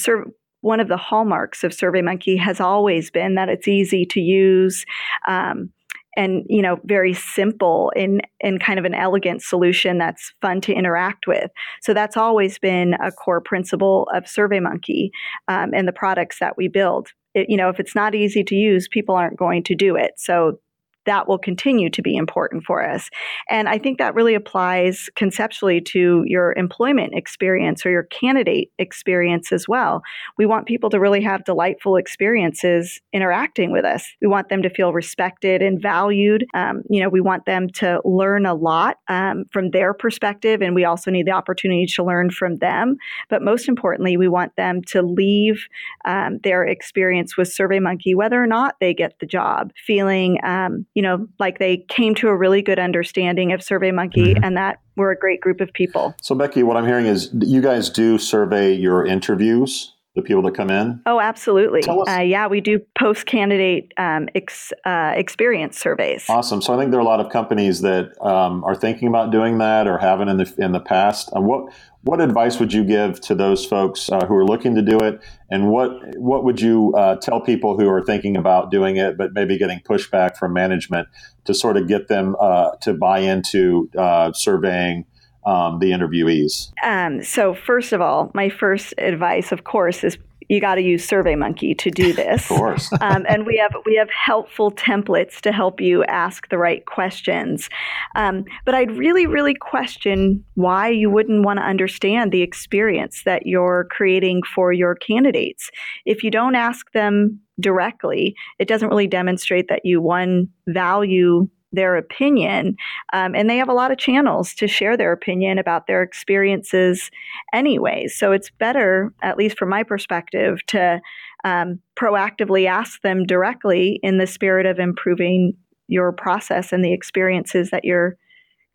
one 0.61 0.81
of 0.81 0.89
the 0.89 0.97
hallmarks 0.97 1.63
of 1.63 1.71
SurveyMonkey 1.71 2.37
has 2.39 2.59
always 2.59 3.09
been 3.09 3.35
that 3.35 3.47
it's 3.47 3.69
easy 3.69 4.05
to 4.07 4.19
use. 4.19 4.85
Um, 5.29 5.69
and 6.17 6.45
you 6.49 6.61
know 6.61 6.79
very 6.83 7.13
simple 7.13 7.91
in 7.95 8.21
in 8.41 8.59
kind 8.59 8.79
of 8.79 8.85
an 8.85 8.93
elegant 8.93 9.41
solution 9.41 9.97
that's 9.97 10.33
fun 10.41 10.59
to 10.61 10.73
interact 10.73 11.27
with. 11.27 11.51
So 11.81 11.93
that's 11.93 12.17
always 12.17 12.59
been 12.59 12.95
a 12.95 13.11
core 13.11 13.39
principle 13.39 14.09
of 14.13 14.25
surveymonkey 14.25 15.11
um, 15.47 15.71
and 15.73 15.87
the 15.87 15.93
products 15.93 16.39
that 16.39 16.57
we 16.57 16.67
build. 16.67 17.09
It, 17.33 17.49
you 17.49 17.55
know 17.55 17.69
if 17.69 17.79
it's 17.79 17.95
not 17.95 18.15
easy 18.15 18.43
to 18.43 18.55
use 18.55 18.87
people 18.89 19.15
aren't 19.15 19.37
going 19.37 19.63
to 19.63 19.75
do 19.75 19.95
it. 19.95 20.13
So 20.17 20.59
that 21.07 21.27
will 21.27 21.39
continue 21.39 21.89
to 21.89 22.01
be 22.01 22.15
important 22.15 22.63
for 22.63 22.87
us. 22.87 23.09
And 23.49 23.67
I 23.67 23.79
think 23.79 23.97
that 23.97 24.13
really 24.13 24.35
applies 24.35 25.09
conceptually 25.15 25.81
to 25.81 26.23
your 26.27 26.53
employment 26.55 27.13
experience 27.15 27.85
or 27.85 27.89
your 27.89 28.03
candidate 28.03 28.71
experience 28.77 29.51
as 29.51 29.67
well. 29.67 30.03
We 30.37 30.45
want 30.45 30.67
people 30.67 30.89
to 30.91 30.99
really 30.99 31.21
have 31.21 31.45
delightful 31.45 31.95
experiences 31.95 33.01
interacting 33.11 33.71
with 33.71 33.85
us. 33.85 34.05
We 34.21 34.27
want 34.27 34.49
them 34.49 34.61
to 34.61 34.69
feel 34.69 34.93
respected 34.93 35.61
and 35.61 35.81
valued. 35.81 36.45
Um, 36.53 36.83
you 36.89 37.01
know, 37.01 37.09
we 37.09 37.21
want 37.21 37.45
them 37.45 37.69
to 37.75 38.01
learn 38.05 38.45
a 38.45 38.53
lot 38.53 38.97
um, 39.07 39.45
from 39.51 39.71
their 39.71 39.93
perspective, 39.93 40.61
and 40.61 40.75
we 40.75 40.85
also 40.85 41.09
need 41.09 41.25
the 41.25 41.31
opportunity 41.31 41.85
to 41.87 42.03
learn 42.03 42.29
from 42.29 42.57
them. 42.57 42.97
But 43.29 43.41
most 43.41 43.67
importantly, 43.67 44.17
we 44.17 44.27
want 44.27 44.55
them 44.57 44.81
to 44.87 45.01
leave 45.01 45.67
um, 46.05 46.39
their 46.43 46.63
experience 46.63 47.37
with 47.37 47.47
SurveyMonkey, 47.47 48.15
whether 48.15 48.41
or 48.41 48.47
not 48.47 48.75
they 48.79 48.93
get 48.93 49.19
the 49.19 49.25
job, 49.25 49.71
feeling 49.85 50.37
um, 50.43 50.85
you 50.97 51.03
know, 51.03 51.27
like 51.37 51.59
they 51.59 51.77
came 51.89 52.15
to 52.15 52.27
a 52.27 52.35
really 52.35 52.63
good 52.63 52.79
understanding 52.79 53.53
of 53.53 53.59
SurveyMonkey 53.59 54.33
mm-hmm. 54.33 54.43
and 54.43 54.57
that 54.57 54.79
we're 54.95 55.11
a 55.11 55.15
great 55.15 55.39
group 55.39 55.61
of 55.61 55.71
people. 55.71 56.15
So, 56.23 56.33
Becky, 56.33 56.63
what 56.63 56.75
I'm 56.75 56.87
hearing 56.87 57.05
is 57.05 57.29
you 57.39 57.61
guys 57.61 57.91
do 57.91 58.17
survey 58.17 58.73
your 58.73 59.05
interviews 59.05 59.93
the 60.17 60.23
people 60.23 60.41
that 60.41 60.55
come 60.55 60.71
in? 60.71 60.99
Oh, 61.05 61.19
absolutely. 61.19 61.83
Uh, 61.87 62.19
yeah, 62.21 62.47
we 62.47 62.59
do 62.59 62.79
post 62.99 63.27
candidate 63.27 63.93
um, 63.97 64.27
ex, 64.33 64.73
uh, 64.83 65.13
experience 65.15 65.79
surveys. 65.79 66.25
Awesome. 66.27 66.59
So 66.59 66.73
I 66.73 66.77
think 66.77 66.89
there 66.89 66.99
are 66.99 67.03
a 67.03 67.05
lot 67.05 67.19
of 67.19 67.31
companies 67.31 67.81
that 67.81 68.19
um, 68.25 68.63
are 68.63 68.75
thinking 68.75 69.07
about 69.07 69.31
doing 69.31 69.59
that 69.59 69.87
or 69.87 69.99
haven't 69.99 70.27
in 70.27 70.37
the 70.37 70.53
in 70.57 70.71
the 70.71 70.79
past. 70.79 71.29
Uh, 71.35 71.39
what 71.39 71.71
what 72.01 72.19
advice 72.19 72.59
would 72.59 72.73
you 72.73 72.83
give 72.83 73.21
to 73.21 73.35
those 73.35 73.63
folks 73.63 74.09
uh, 74.11 74.25
who 74.25 74.33
are 74.33 74.45
looking 74.45 74.73
to 74.73 74.81
do 74.81 74.97
it, 74.97 75.21
and 75.51 75.69
what 75.69 75.91
what 76.17 76.43
would 76.43 76.59
you 76.59 76.95
uh, 76.97 77.17
tell 77.17 77.39
people 77.39 77.77
who 77.79 77.87
are 77.87 78.03
thinking 78.03 78.35
about 78.35 78.71
doing 78.71 78.97
it 78.97 79.17
but 79.17 79.33
maybe 79.33 79.57
getting 79.57 79.79
pushback 79.81 80.35
from 80.35 80.51
management 80.51 81.07
to 81.45 81.53
sort 81.53 81.77
of 81.77 81.87
get 81.87 82.07
them 82.07 82.35
uh, 82.39 82.71
to 82.81 82.93
buy 82.93 83.19
into 83.19 83.89
surveying? 84.33 85.05
Um, 85.47 85.79
the 85.79 85.91
interviewees? 85.91 86.71
Um, 86.83 87.23
so, 87.23 87.55
first 87.55 87.93
of 87.93 88.01
all, 88.01 88.29
my 88.33 88.49
first 88.49 88.93
advice, 88.97 89.51
of 89.51 89.63
course, 89.63 90.03
is 90.03 90.17
you 90.49 90.61
got 90.61 90.75
to 90.75 90.81
use 90.81 91.07
SurveyMonkey 91.07 91.77
to 91.77 91.91
do 91.91 92.13
this. 92.21 92.49
of 92.49 92.57
course. 92.57 92.91
um, 93.01 93.25
and 93.27 93.45
we 93.45 93.57
have 93.57 93.73
we 93.85 93.95
have 93.95 94.09
helpful 94.09 94.71
templates 94.71 95.39
to 95.41 95.51
help 95.51 95.79
you 95.81 96.03
ask 96.05 96.49
the 96.49 96.57
right 96.57 96.85
questions. 96.85 97.69
Um, 98.15 98.45
but 98.65 98.75
I'd 98.75 98.91
really, 98.91 99.25
really 99.25 99.55
question 99.55 100.43
why 100.55 100.89
you 100.89 101.09
wouldn't 101.09 101.43
want 101.43 101.59
to 101.59 101.65
understand 101.65 102.31
the 102.31 102.41
experience 102.41 103.23
that 103.23 103.45
you're 103.45 103.87
creating 103.89 104.41
for 104.43 104.73
your 104.73 104.95
candidates. 104.95 105.69
If 106.05 106.23
you 106.23 106.31
don't 106.31 106.55
ask 106.55 106.91
them 106.91 107.39
directly, 107.59 108.35
it 108.59 108.67
doesn't 108.67 108.89
really 108.89 109.07
demonstrate 109.07 109.67
that 109.69 109.81
you 109.83 110.01
one 110.01 110.49
value 110.67 111.47
their 111.71 111.95
opinion. 111.95 112.75
Um, 113.13 113.35
and 113.35 113.49
they 113.49 113.57
have 113.57 113.69
a 113.69 113.73
lot 113.73 113.91
of 113.91 113.97
channels 113.97 114.53
to 114.55 114.67
share 114.67 114.95
their 114.95 115.11
opinion 115.11 115.59
about 115.59 115.87
their 115.87 116.01
experiences 116.01 117.11
anyway. 117.53 118.07
So 118.07 118.31
it's 118.31 118.49
better, 118.49 119.13
at 119.21 119.37
least 119.37 119.57
from 119.57 119.69
my 119.69 119.83
perspective, 119.83 120.65
to 120.67 121.01
um, 121.43 121.79
proactively 121.95 122.67
ask 122.67 123.01
them 123.01 123.25
directly 123.25 123.99
in 124.01 124.17
the 124.17 124.27
spirit 124.27 124.65
of 124.65 124.79
improving 124.79 125.53
your 125.87 126.11
process 126.11 126.71
and 126.71 126.83
the 126.83 126.93
experiences 126.93 127.69
that 127.69 127.85
you're 127.85 128.17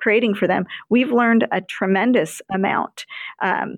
creating 0.01 0.35
for 0.35 0.47
them. 0.47 0.65
We've 0.91 1.13
learned 1.13 1.47
a 1.53 1.61
tremendous 1.61 2.43
amount. 2.53 3.07
Um, 3.41 3.77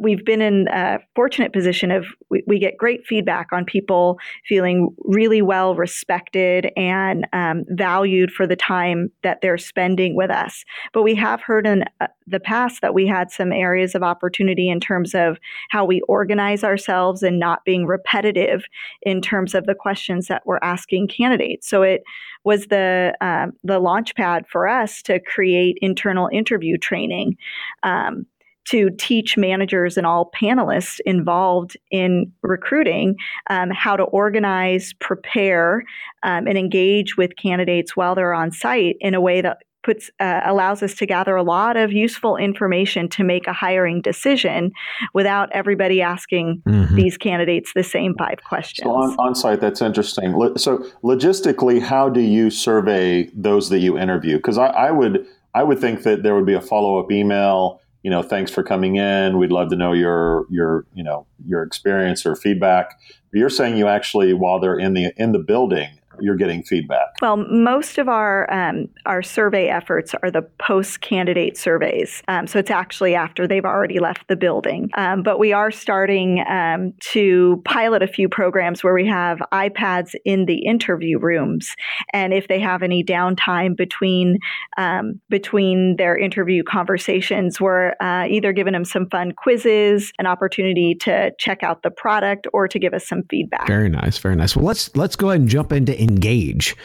we've 0.00 0.24
been 0.24 0.40
in 0.40 0.68
a 0.68 0.98
fortunate 1.14 1.52
position 1.52 1.90
of 1.90 2.06
we, 2.30 2.42
we, 2.46 2.58
get 2.58 2.78
great 2.78 3.06
feedback 3.06 3.48
on 3.52 3.64
people 3.64 4.18
feeling 4.46 4.88
really 5.04 5.42
well 5.42 5.74
respected 5.74 6.72
and 6.76 7.26
um, 7.34 7.64
valued 7.68 8.30
for 8.30 8.46
the 8.46 8.56
time 8.56 9.10
that 9.22 9.40
they're 9.42 9.58
spending 9.58 10.16
with 10.16 10.30
us. 10.30 10.64
But 10.94 11.02
we 11.02 11.14
have 11.16 11.42
heard 11.42 11.66
in 11.66 11.84
uh, 12.00 12.06
the 12.26 12.40
past 12.40 12.80
that 12.80 12.94
we 12.94 13.06
had 13.06 13.30
some 13.30 13.52
areas 13.52 13.94
of 13.94 14.02
opportunity 14.02 14.70
in 14.70 14.80
terms 14.80 15.14
of 15.14 15.38
how 15.68 15.84
we 15.84 16.00
organize 16.02 16.64
ourselves 16.64 17.22
and 17.22 17.38
not 17.38 17.64
being 17.66 17.84
repetitive 17.84 18.64
in 19.02 19.20
terms 19.20 19.54
of 19.54 19.66
the 19.66 19.74
questions 19.74 20.28
that 20.28 20.42
we're 20.46 20.58
asking 20.62 21.08
candidates. 21.08 21.68
So 21.68 21.82
it 21.82 22.02
was 22.44 22.68
the 22.68 23.14
um, 23.20 23.52
the 23.62 23.78
launch 23.78 24.14
pad 24.14 24.46
for 24.50 24.66
us 24.66 25.02
to 25.02 25.20
create 25.20 25.76
internal 25.82 26.30
interview 26.32 26.78
training. 26.78 27.36
Um, 27.82 28.24
to 28.70 28.90
teach 28.98 29.36
managers 29.36 29.96
and 29.96 30.06
all 30.06 30.30
panelists 30.40 30.98
involved 31.06 31.76
in 31.90 32.32
recruiting 32.42 33.16
um, 33.48 33.70
how 33.70 33.96
to 33.96 34.02
organize, 34.04 34.92
prepare, 35.00 35.82
um, 36.22 36.46
and 36.46 36.58
engage 36.58 37.16
with 37.16 37.36
candidates 37.36 37.96
while 37.96 38.14
they're 38.14 38.34
on 38.34 38.50
site 38.50 38.96
in 39.00 39.14
a 39.14 39.20
way 39.20 39.40
that 39.40 39.58
puts 39.86 40.10
uh, 40.18 40.40
allows 40.44 40.82
us 40.82 40.94
to 40.96 41.06
gather 41.06 41.36
a 41.36 41.44
lot 41.44 41.76
of 41.76 41.92
useful 41.92 42.36
information 42.36 43.08
to 43.08 43.22
make 43.22 43.46
a 43.46 43.52
hiring 43.52 44.02
decision 44.02 44.72
without 45.14 45.48
everybody 45.52 46.02
asking 46.02 46.60
mm-hmm. 46.66 46.94
these 46.96 47.16
candidates 47.16 47.72
the 47.74 47.84
same 47.84 48.12
five 48.18 48.38
questions. 48.44 48.84
So 48.84 48.90
on, 48.90 49.16
on 49.18 49.34
site, 49.36 49.60
that's 49.60 49.80
interesting. 49.80 50.32
So 50.56 50.78
logistically, 51.04 51.80
how 51.80 52.08
do 52.08 52.20
you 52.20 52.50
survey 52.50 53.30
those 53.32 53.68
that 53.70 53.78
you 53.78 53.96
interview? 53.96 54.36
Because 54.36 54.58
I, 54.58 54.66
I 54.66 54.90
would 54.90 55.24
I 55.54 55.62
would 55.62 55.78
think 55.78 56.02
that 56.02 56.22
there 56.24 56.34
would 56.34 56.46
be 56.46 56.54
a 56.54 56.60
follow 56.60 56.98
up 56.98 57.10
email 57.12 57.80
you 58.06 58.10
know, 58.10 58.22
thanks 58.22 58.52
for 58.52 58.62
coming 58.62 58.94
in. 58.94 59.36
We'd 59.36 59.50
love 59.50 59.68
to 59.70 59.74
know 59.74 59.92
your 59.92 60.46
your 60.48 60.86
you 60.94 61.02
know 61.02 61.26
your 61.44 61.64
experience 61.64 62.24
or 62.24 62.36
feedback. 62.36 63.00
But 63.32 63.40
you're 63.40 63.50
saying 63.50 63.78
you 63.78 63.88
actually, 63.88 64.32
while 64.32 64.60
they're 64.60 64.78
in 64.78 64.94
the 64.94 65.12
in 65.16 65.32
the 65.32 65.40
building, 65.40 65.98
you're 66.20 66.36
getting 66.36 66.62
feedback? 66.62 67.08
Well, 67.20 67.36
most 67.36 67.98
of 67.98 68.08
our 68.08 68.52
um, 68.52 68.88
our 69.04 69.22
survey 69.22 69.68
efforts 69.68 70.14
are 70.22 70.30
the 70.30 70.42
post 70.58 71.00
candidate 71.00 71.56
surveys. 71.56 72.22
Um, 72.28 72.46
so 72.46 72.58
it's 72.58 72.70
actually 72.70 73.14
after 73.14 73.46
they've 73.46 73.64
already 73.64 73.98
left 73.98 74.28
the 74.28 74.36
building. 74.36 74.90
Um, 74.96 75.22
but 75.22 75.38
we 75.38 75.52
are 75.52 75.70
starting 75.70 76.44
um, 76.48 76.92
to 77.12 77.62
pilot 77.64 78.02
a 78.02 78.06
few 78.06 78.28
programs 78.28 78.82
where 78.82 78.94
we 78.94 79.06
have 79.06 79.38
iPads 79.52 80.14
in 80.24 80.46
the 80.46 80.66
interview 80.66 81.18
rooms, 81.18 81.74
and 82.12 82.32
if 82.32 82.48
they 82.48 82.60
have 82.60 82.82
any 82.82 83.02
downtime 83.04 83.76
between 83.76 84.38
um, 84.76 85.20
between 85.28 85.96
their 85.96 86.16
interview 86.16 86.62
conversations, 86.62 87.60
we're 87.60 87.94
uh, 88.00 88.26
either 88.28 88.52
giving 88.52 88.72
them 88.72 88.84
some 88.84 89.08
fun 89.08 89.32
quizzes, 89.32 90.12
an 90.18 90.26
opportunity 90.26 90.94
to 90.94 91.30
check 91.38 91.62
out 91.62 91.82
the 91.82 91.90
product, 91.90 92.46
or 92.52 92.68
to 92.68 92.78
give 92.78 92.94
us 92.94 93.06
some 93.06 93.22
feedback. 93.30 93.66
Very 93.66 93.88
nice, 93.88 94.18
very 94.18 94.36
nice. 94.36 94.56
Well, 94.56 94.64
let's 94.64 94.94
let's 94.96 95.16
go 95.16 95.30
ahead 95.30 95.40
and 95.40 95.48
jump 95.48 95.72
into 95.72 95.98
Engage. 96.08 96.76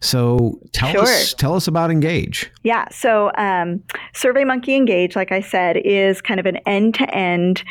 So 0.00 0.60
tell 0.72 0.90
sure. 0.90 1.02
us 1.02 1.34
tell 1.34 1.54
us 1.54 1.66
about 1.66 1.90
Engage. 1.90 2.50
Yeah. 2.62 2.88
So 2.90 3.30
um, 3.36 3.82
SurveyMonkey 4.14 4.76
Engage, 4.76 5.16
like 5.16 5.32
I 5.32 5.40
said, 5.40 5.76
is 5.78 6.20
kind 6.20 6.40
of 6.40 6.46
an 6.46 6.56
end 6.66 6.94
to 6.96 7.14
end 7.14 7.62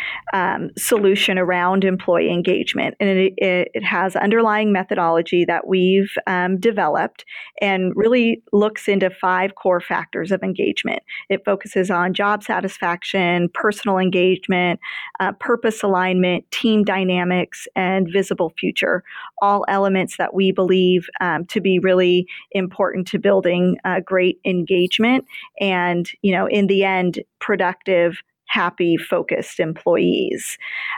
solution 0.77 1.37
around 1.37 1.83
employee 1.83 2.31
engagement, 2.31 2.95
and 2.99 3.09
it, 3.09 3.33
it, 3.37 3.69
it 3.73 3.83
has 3.83 4.15
underlying 4.15 4.71
methodology 4.71 5.45
that 5.45 5.67
we've 5.67 6.11
um, 6.27 6.59
developed 6.59 7.25
and 7.61 7.93
really 7.95 8.41
looks 8.51 8.87
into 8.87 9.09
five 9.09 9.55
core 9.55 9.81
factors 9.81 10.31
of 10.31 10.43
engagement. 10.43 10.99
It 11.29 11.43
focuses 11.45 11.91
on 11.91 12.13
job 12.13 12.43
satisfaction, 12.43 13.49
personal 13.53 13.97
engagement, 13.97 14.79
uh, 15.19 15.33
purpose 15.33 15.83
alignment, 15.83 16.49
team 16.51 16.83
dynamics, 16.83 17.67
and 17.75 18.07
visible 18.11 18.53
future. 18.57 19.03
All 19.41 19.65
elements 19.67 20.17
that 20.17 20.33
we 20.33 20.51
believe 20.51 20.94
um, 21.21 21.45
to 21.47 21.61
be 21.61 21.79
really 21.79 22.27
important 22.51 23.07
to 23.07 23.19
building 23.19 23.77
uh, 23.85 23.99
great 23.99 24.39
engagement 24.45 25.25
and, 25.59 26.09
you 26.21 26.31
know, 26.31 26.47
in 26.47 26.67
the 26.67 26.83
end, 26.83 27.19
productive, 27.39 28.17
happy, 28.47 28.97
focused 28.97 29.59
employees. 29.59 30.57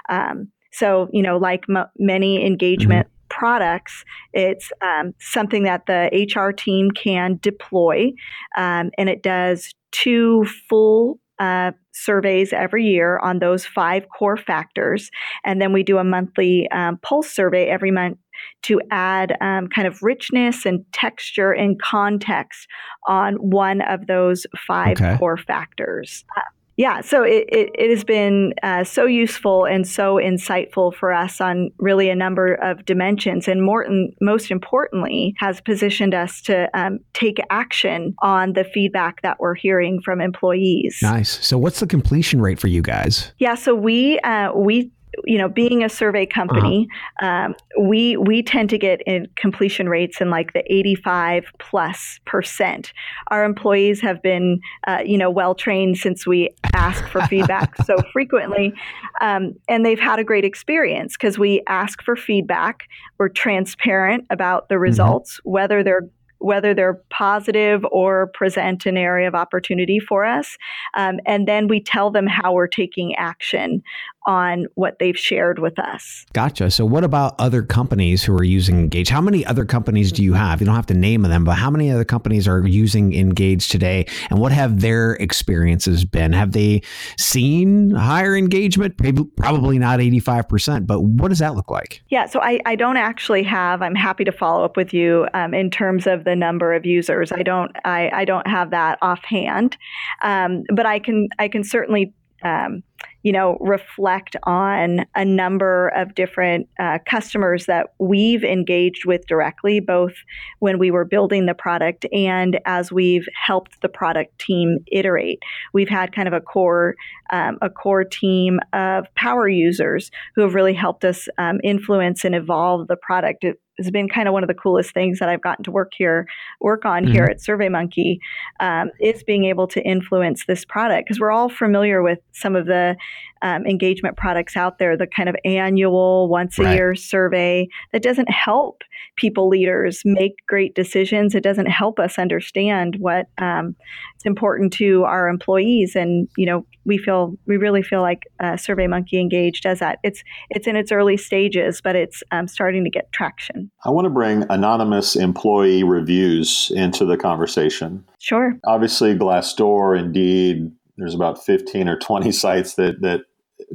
Um, 0.10 0.52
so, 0.72 1.10
you 1.12 1.22
know, 1.22 1.38
like 1.38 1.66
m- 1.70 1.88
many 1.98 2.46
engagement 2.46 3.08
mm-hmm 3.08 3.14
products, 3.30 4.06
it's 4.34 4.72
um, 4.82 5.14
something 5.20 5.64
that 5.64 5.86
the 5.86 6.10
HR 6.34 6.52
team 6.52 6.90
can 6.92 7.38
deploy, 7.42 8.12
um, 8.58 8.90
and 8.98 9.10
it 9.10 9.22
does 9.22 9.74
two 9.92 10.46
full 10.70 11.20
uh, 11.40 11.72
surveys 11.92 12.54
every 12.54 12.86
year 12.86 13.20
on 13.20 13.40
those 13.40 13.66
five 13.66 14.06
core 14.18 14.38
factors. 14.38 15.10
And 15.46 15.62
then 15.62 15.74
we 15.74 15.84
do 15.84 15.98
a 15.98 16.04
monthly 16.04 16.70
um, 16.72 16.98
pulse 17.02 17.30
survey 17.30 17.68
every 17.68 17.92
month 17.92 18.18
to 18.64 18.82
add 18.92 19.36
um, 19.42 19.68
kind 19.68 19.88
of 19.88 20.02
richness 20.04 20.66
and 20.66 20.86
texture 20.94 21.52
and 21.52 21.82
context 21.82 22.68
on 23.08 23.36
one 23.36 23.82
of 23.82 24.08
those 24.08 24.46
five 24.68 24.98
okay. 25.02 25.18
core 25.18 25.38
factors. 25.38 26.24
Uh, 26.36 26.42
yeah, 26.78 27.02
so 27.02 27.24
it, 27.24 27.46
it, 27.50 27.72
it 27.74 27.90
has 27.90 28.04
been 28.04 28.54
uh, 28.62 28.84
so 28.84 29.06
useful 29.06 29.66
and 29.66 29.88
so 29.88 30.16
insightful 30.16 30.94
for 30.94 31.12
us 31.12 31.42
on 31.42 31.72
really 31.80 32.08
a 32.10 32.16
number 32.16 32.54
of 32.54 32.86
dimensions. 32.86 33.48
And 33.48 33.64
Morton, 33.64 34.14
most 34.22 34.52
importantly, 34.52 35.34
has 35.40 35.60
positioned 35.60 36.14
us 36.14 36.40
to 36.44 36.70
um, 36.80 37.00
take 37.14 37.40
action 37.50 38.14
on 38.22 38.54
the 38.54 38.64
feedback 38.64 39.24
that 39.24 39.40
we're 39.40 39.56
hearing 39.56 40.02
from 40.06 40.22
employees. 40.22 41.00
Nice. 41.02 41.44
So, 41.44 41.58
what's 41.58 41.80
the 41.80 41.88
completion 41.88 42.42
rate 42.42 42.60
for 42.60 42.68
you 42.68 42.84
guys? 42.84 43.32
Yeah, 43.40 43.56
so 43.56 43.74
we 43.74 44.20
uh, 44.20 44.54
we 44.54 44.92
you 45.26 45.38
know, 45.38 45.50
being 45.50 45.84
a 45.84 45.90
survey 45.90 46.26
company, 46.26 46.88
uh-huh. 47.22 47.28
um, 47.28 47.56
we 47.80 48.18
we 48.18 48.44
tend 48.44 48.70
to 48.70 48.78
get 48.78 49.02
in 49.06 49.28
completion 49.36 49.90
rates 49.90 50.22
in 50.22 50.30
like 50.30 50.54
the 50.54 50.64
85 50.72 51.46
plus 51.60 52.20
percent. 52.26 52.94
Our 53.28 53.44
employees 53.44 54.02
have 54.02 54.22
been, 54.22 54.60
uh, 54.88 55.00
you 55.06 55.18
know, 55.18 55.30
well 55.30 55.56
trained 55.56 55.98
since 55.98 56.28
we 56.28 56.50
ask 56.74 57.08
for 57.08 57.22
feedback 57.28 57.76
so 57.84 57.98
frequently, 58.14 58.74
um, 59.22 59.54
and 59.68 59.86
they've 59.86 60.00
had 60.00 60.20
a 60.20 60.24
great 60.24 60.46
experience 60.46 61.14
because 61.14 61.40
we 61.40 61.62
ask 61.68 62.02
for 62.04 62.16
feedback. 62.16 62.84
We're 63.18 63.30
transparent 63.30 64.26
about 64.30 64.70
the 64.70 64.76
mm-hmm. 64.76 64.84
results, 64.84 65.38
mm-hmm. 65.38 65.52
whether 65.52 65.84
they're 65.84 66.10
whether 66.40 66.74
they're 66.74 67.02
positive 67.10 67.84
or 67.92 68.28
present 68.28 68.86
an 68.86 68.98
area 68.98 69.28
of 69.28 69.36
opportunity 69.36 70.00
for 70.00 70.26
us. 70.26 70.58
Um, 70.96 71.20
and 71.26 71.48
then 71.48 71.68
we 71.68 71.82
tell 71.82 72.12
them 72.12 72.28
how 72.28 72.54
we're 72.54 72.68
taking 72.68 73.16
action 73.16 73.82
on 74.28 74.66
what 74.76 75.00
they've 75.00 75.18
shared 75.18 75.58
with 75.60 75.80
us. 75.80 76.26
Gotcha. 76.34 76.70
So, 76.70 76.86
what 76.86 77.04
about 77.04 77.36
other 77.40 77.64
companies 77.64 78.24
who 78.24 78.34
are 78.36 78.44
using 78.44 78.78
Engage? 78.78 79.10
How 79.10 79.22
many 79.22 79.46
other 79.46 79.66
companies 79.66 80.12
do 80.12 80.22
you 80.22 80.34
have? 80.34 80.60
You 80.60 80.66
don't 80.66 80.76
have 80.76 80.86
to 80.88 80.94
name 80.94 81.24
them, 81.24 81.46
but 81.46 81.54
how 81.54 81.72
many 81.72 81.90
other 81.90 82.04
companies 82.04 82.48
are 82.48 82.68
using 82.68 83.14
Engage 83.14 83.70
today? 83.70 84.06
And 84.30 84.40
what 84.40 84.52
have 84.52 84.82
their 84.82 85.14
experiences 85.14 86.04
been? 86.06 86.34
Have 86.34 86.52
they 86.52 86.82
seen 87.18 87.92
higher 87.92 88.36
engagement? 88.36 88.98
Probably 89.38 89.80
not 89.80 90.00
85%, 90.00 90.86
but 90.86 91.02
what 91.02 91.30
does 91.30 91.40
that 91.40 91.56
look 91.56 91.72
like? 91.72 92.02
Yeah, 92.10 92.26
so 92.26 92.42
I, 92.42 92.60
I 92.66 92.76
don't 92.76 92.98
actually 92.98 93.44
have, 93.44 93.82
I'm 93.82 93.96
happy 93.96 94.26
to 94.26 94.32
follow 94.32 94.66
up 94.66 94.76
with 94.76 94.94
you 94.94 95.28
um, 95.34 95.54
in 95.54 95.72
terms 95.72 96.06
of 96.06 96.26
the 96.26 96.36
number 96.36 96.74
of 96.74 96.86
users. 96.86 97.32
I 97.32 97.44
don't, 97.44 97.72
I, 97.86 98.10
I 98.14 98.26
don't 98.26 98.48
have 98.48 98.72
that 98.72 99.00
offhand, 99.02 99.78
um, 100.22 100.64
but 100.74 100.86
I 100.86 101.00
can, 101.00 101.30
I 101.40 101.48
can 101.48 101.64
certainly 101.64 102.14
um, 102.44 102.84
you 103.24 103.32
know, 103.32 103.58
reflect 103.60 104.36
on 104.44 105.06
a 105.16 105.26
number 105.26 105.90
of 105.90 106.16
different 106.16 106.68
uh, 106.80 106.98
customers 107.06 107.66
that 107.66 107.88
we've 108.00 108.44
engaged 108.44 109.06
with 109.06 109.28
directly, 109.28 109.80
both 109.80 110.14
when 110.60 110.80
we 110.80 110.92
were 110.92 111.06
building 111.06 111.46
the 111.46 111.54
product 111.54 112.06
and 112.14 112.60
as 112.66 112.92
we've 112.92 113.28
helped 113.46 113.82
the 113.82 113.90
product 113.90 114.40
team 114.40 114.78
iterate. 114.92 115.40
We've 115.74 115.90
had 115.90 116.14
kind 116.14 116.28
of 116.28 116.34
a 116.34 116.42
core 116.42 116.96
um, 117.30 117.58
a 117.62 117.70
core 117.70 118.06
team 118.06 118.60
of 118.72 119.14
power 119.16 119.50
users 119.50 120.10
who 120.36 120.42
have 120.42 120.56
really 120.56 120.74
helped 120.74 121.04
us 121.04 121.28
um, 121.38 121.60
influence 121.64 122.24
and 122.24 122.34
evolve 122.34 122.88
the 122.88 122.96
product. 122.96 123.44
Has 123.78 123.92
been 123.92 124.10
kind 124.10 124.28
of 124.28 124.34
one 124.34 124.44
of 124.44 124.48
the 124.48 124.54
coolest 124.54 124.94
things 124.94 125.20
that 125.20 125.30
I've 125.30 125.42
gotten 125.42 125.64
to 125.66 125.72
work 125.72 125.92
here, 125.96 126.28
work 126.62 126.86
on 126.86 127.04
mm-hmm. 127.04 127.14
here 127.14 127.24
at 127.26 127.40
SurveyMonkey, 127.40 128.18
um, 128.60 128.92
is 129.00 129.24
being 129.24 129.46
able 129.46 129.68
to 129.68 129.82
influence 129.82 130.46
this 130.46 130.66
product 130.66 131.08
because 131.08 131.20
we're 131.20 131.32
all 131.32 131.50
familiar 131.50 132.02
with 132.02 132.20
some 132.32 132.56
of 132.56 132.66
the 132.66 132.96
um, 133.42 133.66
engagement 133.66 134.18
products 134.18 134.56
out 134.56 134.80
there, 134.80 134.98
the 134.98 135.08
kind 135.08 135.30
of 135.30 135.36
annual, 135.46 136.28
once 136.28 136.58
a 136.60 136.64
right. 136.64 136.76
year 136.76 136.96
survey 136.96 137.68
that 137.92 138.02
doesn't 138.02 138.30
help 138.30 138.84
people 139.16 139.48
leaders 139.48 140.02
make 140.06 140.46
great 140.48 140.76
decisions. 140.76 141.36
It 141.36 141.44
doesn't 141.44 141.68
help 141.68 142.00
us 142.00 142.18
understand 142.18 142.98
what 143.00 143.28
um, 143.38 143.76
is 144.18 144.26
important 144.26 144.74
to 144.74 145.04
our 145.04 145.28
employees, 145.28 145.96
and 145.96 146.28
you 146.38 146.46
know, 146.46 146.66
we 146.86 146.98
feel 146.98 147.36
we 147.46 147.58
really 147.58 147.84
feel 147.84 148.02
like 148.02 148.24
uh, 148.40 148.54
SurveyMonkey 148.54 149.20
Engage 149.20 149.62
does 149.62 149.80
that. 149.80 150.00
It's 150.04 150.24
it's 150.50 150.68
in 150.68 150.76
its 150.76 150.92
early 150.92 151.18
stages, 151.18 151.82
but 151.82 151.96
it's 151.96 152.24
um, 152.32 152.48
starting 152.48 152.84
to 152.84 152.90
get 152.90 153.12
traction. 153.12 153.67
I 153.86 153.90
want 153.90 154.06
to 154.06 154.10
bring 154.10 154.46
anonymous 154.50 155.16
employee 155.16 155.84
reviews 155.84 156.72
into 156.76 157.06
the 157.06 157.18
conversation. 157.18 158.04
Sure. 158.20 158.58
Obviously, 158.66 159.16
Glassdoor, 159.16 159.98
Indeed, 159.98 160.72
there's 160.98 161.14
about 161.14 161.44
15 161.44 161.88
or 161.88 161.98
20 161.98 162.32
sites 162.44 162.76
that 162.76 163.02
that 163.02 163.22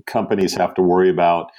companies 0.07 0.55
have 0.55 0.74
to 0.74 0.83
worry 0.83 1.11
about 1.11 1.50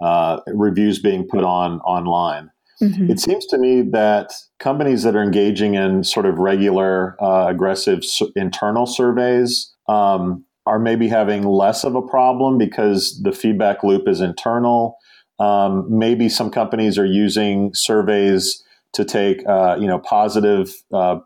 uh, 0.00 0.40
reviews 0.48 0.98
being 0.98 1.26
put 1.26 1.44
on 1.44 1.80
online. 1.80 2.50
Mm-hmm. 2.82 3.10
It 3.10 3.20
seems 3.20 3.46
to 3.46 3.58
me 3.58 3.82
that 3.92 4.32
companies 4.58 5.04
that 5.04 5.14
are 5.14 5.22
engaging 5.22 5.74
in 5.74 6.02
sort 6.02 6.26
of 6.26 6.38
regular, 6.38 7.16
uh, 7.22 7.46
aggressive 7.46 8.02
internal 8.34 8.86
surveys 8.86 9.72
um, 9.88 10.44
are 10.66 10.80
maybe 10.80 11.08
having 11.08 11.44
less 11.44 11.84
of 11.84 11.94
a 11.94 12.02
problem 12.02 12.58
because 12.58 13.20
the 13.22 13.32
feedback 13.32 13.84
loop 13.84 14.08
is 14.08 14.20
internal. 14.20 14.96
Um, 15.42 15.86
maybe 15.88 16.28
some 16.28 16.50
companies 16.50 16.98
are 16.98 17.06
using 17.06 17.74
surveys 17.74 18.62
to 18.92 19.04
take, 19.04 19.44
uh, 19.48 19.76
you 19.80 19.88
know, 19.88 19.98
positive 19.98 20.72
uh, 20.92 21.18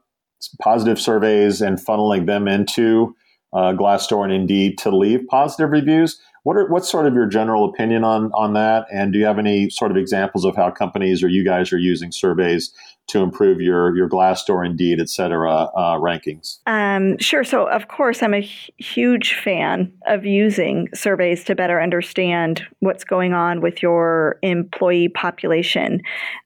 positive 0.59 0.99
surveys 0.99 1.61
and 1.61 1.79
funneling 1.79 2.25
them 2.27 2.49
into 2.49 3.15
uh, 3.53 3.73
Glassdoor 3.73 4.25
and 4.25 4.33
Indeed 4.33 4.79
to 4.79 4.97
leave 4.97 5.21
positive 5.29 5.71
reviews. 5.71 6.19
What 6.45 6.57
are 6.57 6.67
what's 6.69 6.91
sort 6.91 7.07
of 7.07 7.13
your 7.13 7.27
general 7.27 7.69
opinion 7.69 8.05
on 8.05 8.31
on 8.33 8.55
that? 8.55 8.87
And 8.91 9.13
do 9.13 9.19
you 9.19 9.27
have 9.27 9.39
any 9.39 9.69
sort 9.69 9.91
of 9.91 9.99
examples 9.99 10.47
of 10.47 10.57
how 10.57 10.71
companies 10.71 11.23
or 11.23 11.29
you 11.29 11.45
guys 11.45 11.71
are 11.71 11.79
using 11.79 12.11
surveys 12.11 12.73
to 13.09 13.23
improve 13.23 13.61
your 13.61 13.97
your 13.97 14.09
Glassdoor, 14.09 14.65
Indeed, 14.65 15.01
et 15.01 15.09
cetera, 15.09 15.69
uh, 15.77 15.99
rankings? 15.99 16.59
Um, 16.67 17.19
sure. 17.19 17.45
So, 17.45 17.67
of 17.69 17.89
course, 17.89 18.23
I'm 18.23 18.35
a 18.35 18.39
h- 18.39 18.71
huge 18.79 19.35
fan 19.35 19.93
of 20.07 20.25
using 20.25 20.89
surveys 20.95 21.45
to 21.45 21.55
better 21.55 21.81
understand 21.81 22.63
what's 22.81 23.05
going 23.05 23.33
on 23.33 23.61
with 23.61 23.83
your 23.83 24.39
employee 24.43 25.09
population. 25.09 26.01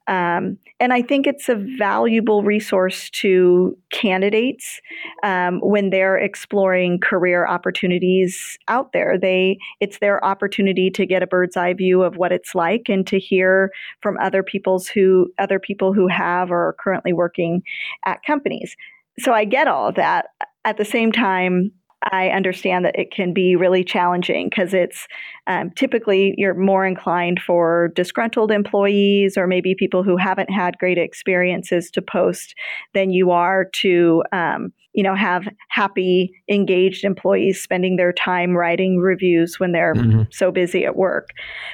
Um, 0.06 0.58
and 0.80 0.94
I 0.94 1.02
think 1.02 1.26
it's 1.26 1.50
a 1.50 1.54
valuable 1.54 2.42
resource 2.42 3.10
to 3.10 3.76
candidates 3.92 4.80
um, 5.22 5.60
when 5.60 5.90
they're 5.90 6.16
exploring 6.16 6.98
career 7.00 7.46
opportunities 7.46 8.58
out 8.66 8.92
there. 8.92 9.18
They 9.18 9.58
it's 9.80 9.98
their 9.98 10.24
opportunity 10.24 10.90
to 10.90 11.04
get 11.04 11.22
a 11.22 11.26
bird's 11.26 11.56
eye 11.56 11.74
view 11.74 12.02
of 12.02 12.16
what 12.16 12.32
it's 12.32 12.54
like 12.54 12.88
and 12.88 13.06
to 13.08 13.18
hear 13.18 13.70
from 14.00 14.16
other 14.18 14.42
people's 14.42 14.88
who 14.88 15.30
other 15.38 15.58
people 15.58 15.92
who 15.92 16.08
have 16.08 16.50
or 16.50 16.68
are 16.68 16.76
currently 16.82 17.12
working 17.12 17.62
at 18.06 18.24
companies. 18.26 18.74
So 19.18 19.32
I 19.32 19.44
get 19.44 19.68
all 19.68 19.88
of 19.88 19.96
that. 19.96 20.28
At 20.64 20.78
the 20.78 20.84
same 20.84 21.12
time, 21.12 21.72
I 22.10 22.28
understand 22.28 22.84
that 22.86 22.98
it 22.98 23.10
can 23.10 23.34
be 23.34 23.56
really 23.56 23.84
challenging 23.84 24.48
because 24.48 24.72
it's 24.72 25.06
um, 25.50 25.70
typically 25.72 26.32
you're 26.38 26.54
more 26.54 26.86
inclined 26.86 27.40
for 27.44 27.90
disgruntled 27.96 28.52
employees 28.52 29.36
or 29.36 29.48
maybe 29.48 29.74
people 29.74 30.04
who 30.04 30.16
haven't 30.16 30.48
had 30.48 30.78
great 30.78 30.96
experiences 30.96 31.90
to 31.90 32.00
post 32.00 32.54
than 32.94 33.10
you 33.10 33.32
are 33.32 33.64
to 33.64 34.22
um, 34.30 34.72
you 34.92 35.02
know 35.02 35.14
have 35.14 35.48
happy 35.68 36.32
engaged 36.48 37.04
employees 37.04 37.60
spending 37.60 37.96
their 37.96 38.12
time 38.12 38.56
writing 38.56 38.98
reviews 38.98 39.58
when 39.58 39.72
they're 39.72 39.94
mm-hmm. 39.94 40.22
so 40.30 40.52
busy 40.52 40.84
at 40.84 40.96
work 40.96 41.30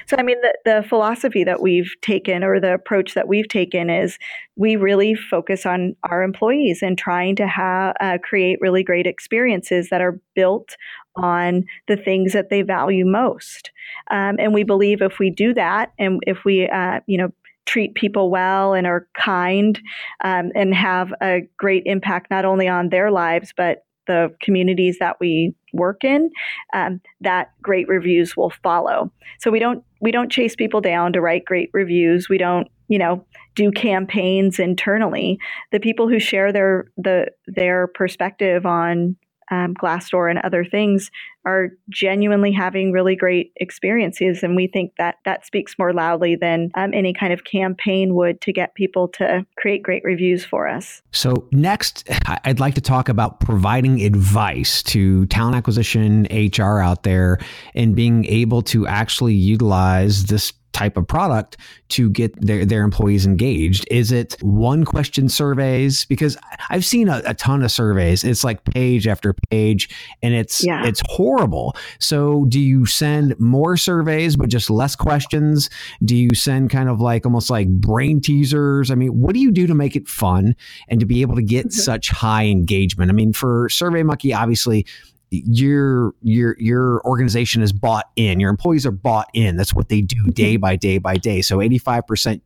so 0.07 0.15
i 0.17 0.23
mean 0.23 0.39
the, 0.41 0.57
the 0.65 0.85
philosophy 0.87 1.43
that 1.43 1.61
we've 1.61 1.93
taken 2.01 2.43
or 2.43 2.59
the 2.59 2.73
approach 2.73 3.13
that 3.13 3.27
we've 3.27 3.47
taken 3.47 3.89
is 3.89 4.17
we 4.55 4.75
really 4.75 5.13
focus 5.13 5.65
on 5.65 5.95
our 6.09 6.23
employees 6.23 6.81
and 6.81 6.97
trying 6.97 7.35
to 7.35 7.47
have 7.47 7.95
uh, 7.99 8.17
create 8.23 8.57
really 8.59 8.83
great 8.83 9.05
experiences 9.05 9.89
that 9.89 10.01
are 10.01 10.19
built 10.35 10.75
on 11.17 11.65
the 11.87 11.97
things 11.97 12.33
that 12.33 12.49
they 12.49 12.61
value 12.61 13.05
most. 13.05 13.71
Um, 14.11 14.37
and 14.39 14.53
we 14.53 14.63
believe 14.63 15.01
if 15.01 15.19
we 15.19 15.29
do 15.29 15.53
that 15.53 15.93
and 15.99 16.21
if 16.27 16.45
we 16.45 16.67
uh, 16.67 17.01
you 17.07 17.17
know 17.17 17.31
treat 17.65 17.95
people 17.95 18.29
well 18.29 18.73
and 18.73 18.87
are 18.87 19.07
kind 19.13 19.79
um, 20.23 20.51
and 20.55 20.73
have 20.73 21.13
a 21.21 21.41
great 21.57 21.83
impact 21.85 22.31
not 22.31 22.45
only 22.45 22.67
on 22.67 22.89
their 22.89 23.11
lives 23.11 23.53
but 23.55 23.83
the 24.07 24.33
communities 24.41 24.97
that 24.99 25.19
we 25.19 25.53
work 25.73 26.03
in 26.03 26.31
um, 26.73 26.99
that 27.21 27.51
great 27.61 27.87
reviews 27.87 28.35
will 28.35 28.49
follow. 28.63 29.11
So 29.39 29.51
we 29.51 29.59
don't 29.59 29.83
we 30.01 30.11
don't 30.11 30.31
chase 30.31 30.55
people 30.55 30.81
down 30.81 31.13
to 31.13 31.21
write 31.21 31.45
great 31.45 31.69
reviews. 31.73 32.29
We 32.29 32.37
don't 32.37 32.67
you 32.87 32.97
know 32.97 33.23
do 33.55 33.71
campaigns 33.71 34.59
internally. 34.59 35.37
The 35.71 35.79
people 35.79 36.07
who 36.07 36.19
share 36.19 36.51
their 36.51 36.89
the 36.97 37.27
their 37.45 37.87
perspective 37.87 38.65
on 38.65 39.15
um, 39.51 39.73
Glassdoor 39.73 40.29
and 40.29 40.39
other 40.39 40.65
things 40.65 41.11
are 41.45 41.69
genuinely 41.89 42.51
having 42.51 42.91
really 42.91 43.15
great 43.15 43.53
experiences. 43.55 44.43
And 44.43 44.55
we 44.55 44.67
think 44.67 44.91
that 44.97 45.15
that 45.23 45.45
speaks 45.45 45.75
more 45.79 45.93
loudly 45.93 46.35
than 46.35 46.71
um, 46.75 46.93
any 46.93 47.13
kind 47.13 47.31
of 47.31 47.45
campaign 47.45 48.15
would 48.15 48.41
to 48.41 48.51
get 48.51 48.75
people 48.75 49.07
to 49.09 49.45
create 49.57 49.81
great 49.81 50.03
reviews 50.03 50.43
for 50.43 50.67
us. 50.67 51.01
So, 51.13 51.47
next, 51.51 52.09
I'd 52.43 52.59
like 52.59 52.75
to 52.75 52.81
talk 52.81 53.07
about 53.07 53.39
providing 53.39 54.01
advice 54.01 54.83
to 54.83 55.25
talent 55.27 55.55
acquisition 55.55 56.27
HR 56.31 56.79
out 56.79 57.03
there 57.03 57.39
and 57.73 57.95
being 57.95 58.25
able 58.25 58.61
to 58.63 58.85
actually 58.85 59.33
utilize 59.33 60.25
this 60.25 60.51
type 60.77 60.95
of 60.95 61.07
product 61.07 61.57
to 61.89 62.09
get 62.11 62.39
their, 62.39 62.65
their 62.65 62.83
employees 62.83 63.25
engaged? 63.25 63.87
Is 63.89 64.11
it 64.11 64.37
one 64.41 64.85
question 64.85 65.27
surveys? 65.27 66.05
Because 66.05 66.37
I've 66.69 66.85
seen 66.85 67.09
a, 67.09 67.21
a 67.25 67.33
ton 67.33 67.63
of 67.63 67.71
surveys. 67.71 68.23
It's 68.23 68.43
like 68.43 68.63
page 68.63 69.07
after 69.07 69.33
page 69.49 69.89
and 70.21 70.35
it's 70.35 70.63
yeah. 70.63 70.85
it's 70.85 71.01
horrible. 71.07 71.75
So 71.99 72.45
do 72.45 72.59
you 72.59 72.85
send 72.85 73.39
more 73.39 73.75
surveys 73.75 74.35
but 74.35 74.49
just 74.49 74.69
less 74.69 74.95
questions? 74.95 75.69
Do 76.03 76.15
you 76.15 76.29
send 76.35 76.69
kind 76.69 76.89
of 76.89 77.01
like 77.01 77.25
almost 77.25 77.49
like 77.49 77.67
brain 77.69 78.21
teasers? 78.21 78.91
I 78.91 78.95
mean, 78.95 79.19
what 79.19 79.33
do 79.33 79.39
you 79.39 79.51
do 79.51 79.65
to 79.65 79.73
make 79.73 79.95
it 79.95 80.07
fun 80.07 80.55
and 80.89 80.99
to 80.99 81.07
be 81.07 81.21
able 81.21 81.35
to 81.35 81.43
get 81.43 81.67
mm-hmm. 81.67 81.81
such 81.81 82.09
high 82.09 82.45
engagement? 82.45 83.09
I 83.09 83.13
mean, 83.13 83.33
for 83.33 83.67
SurveyMonkey, 83.69 84.37
obviously 84.37 84.85
your 85.29 86.13
your 86.21 86.55
your 86.59 87.01
organization 87.05 87.61
is 87.61 87.73
bought 87.73 88.09
in 88.15 88.39
your 88.39 88.49
employees 88.49 88.85
are 88.85 88.91
bought 88.91 89.29
in. 89.33 89.57
That's 89.57 89.73
what 89.73 89.89
they 89.89 90.01
do 90.01 90.17
mm-hmm. 90.17 90.31
day 90.31 90.57
by 90.57 90.75
day 90.75 90.97
by 90.97 91.17
day. 91.17 91.41
So 91.41 91.57
85% 91.57 92.41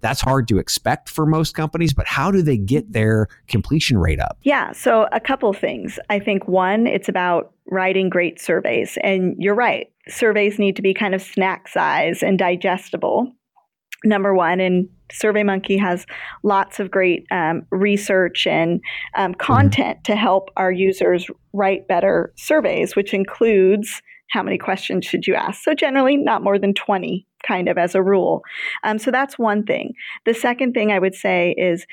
that's 0.00 0.20
hard 0.20 0.48
to 0.48 0.58
expect 0.58 1.08
for 1.08 1.26
most 1.26 1.54
companies 1.54 1.92
but 1.92 2.06
how 2.06 2.30
do 2.30 2.42
they 2.42 2.56
get 2.56 2.92
their 2.92 3.28
completion 3.48 3.98
rate 3.98 4.20
up? 4.20 4.38
Yeah 4.42 4.72
so 4.72 5.08
a 5.12 5.20
couple 5.20 5.52
things. 5.52 5.98
I 6.08 6.18
think 6.18 6.48
one 6.48 6.86
it's 6.86 7.08
about 7.08 7.52
writing 7.70 8.08
great 8.08 8.40
surveys. 8.40 8.98
And 9.02 9.36
you're 9.38 9.54
right 9.54 9.88
surveys 10.08 10.58
need 10.58 10.76
to 10.76 10.82
be 10.82 10.94
kind 10.94 11.14
of 11.14 11.22
snack 11.22 11.68
size 11.68 12.22
and 12.22 12.38
digestible 12.38 13.32
number 14.04 14.34
one 14.34 14.60
and 14.60 14.88
SurveyMonkey 15.12 15.78
has 15.78 16.06
lots 16.42 16.80
of 16.80 16.90
great 16.90 17.26
um, 17.30 17.66
research 17.70 18.46
and 18.46 18.80
um, 19.16 19.34
content 19.34 19.98
mm-hmm. 19.98 20.12
to 20.12 20.16
help 20.16 20.50
our 20.56 20.72
users 20.72 21.26
write 21.52 21.86
better 21.86 22.32
surveys, 22.36 22.96
which 22.96 23.12
includes 23.12 24.02
how 24.30 24.42
many 24.42 24.56
questions 24.56 25.04
should 25.04 25.26
you 25.26 25.34
ask. 25.34 25.62
So, 25.62 25.74
generally, 25.74 26.16
not 26.16 26.42
more 26.42 26.58
than 26.58 26.72
20, 26.72 27.26
kind 27.46 27.68
of 27.68 27.76
as 27.76 27.94
a 27.94 28.02
rule. 28.02 28.42
Um, 28.82 28.98
so, 28.98 29.10
that's 29.10 29.38
one 29.38 29.64
thing. 29.64 29.92
The 30.24 30.34
second 30.34 30.72
thing 30.72 30.90
I 30.90 30.98
would 30.98 31.14
say 31.14 31.54
is 31.58 31.86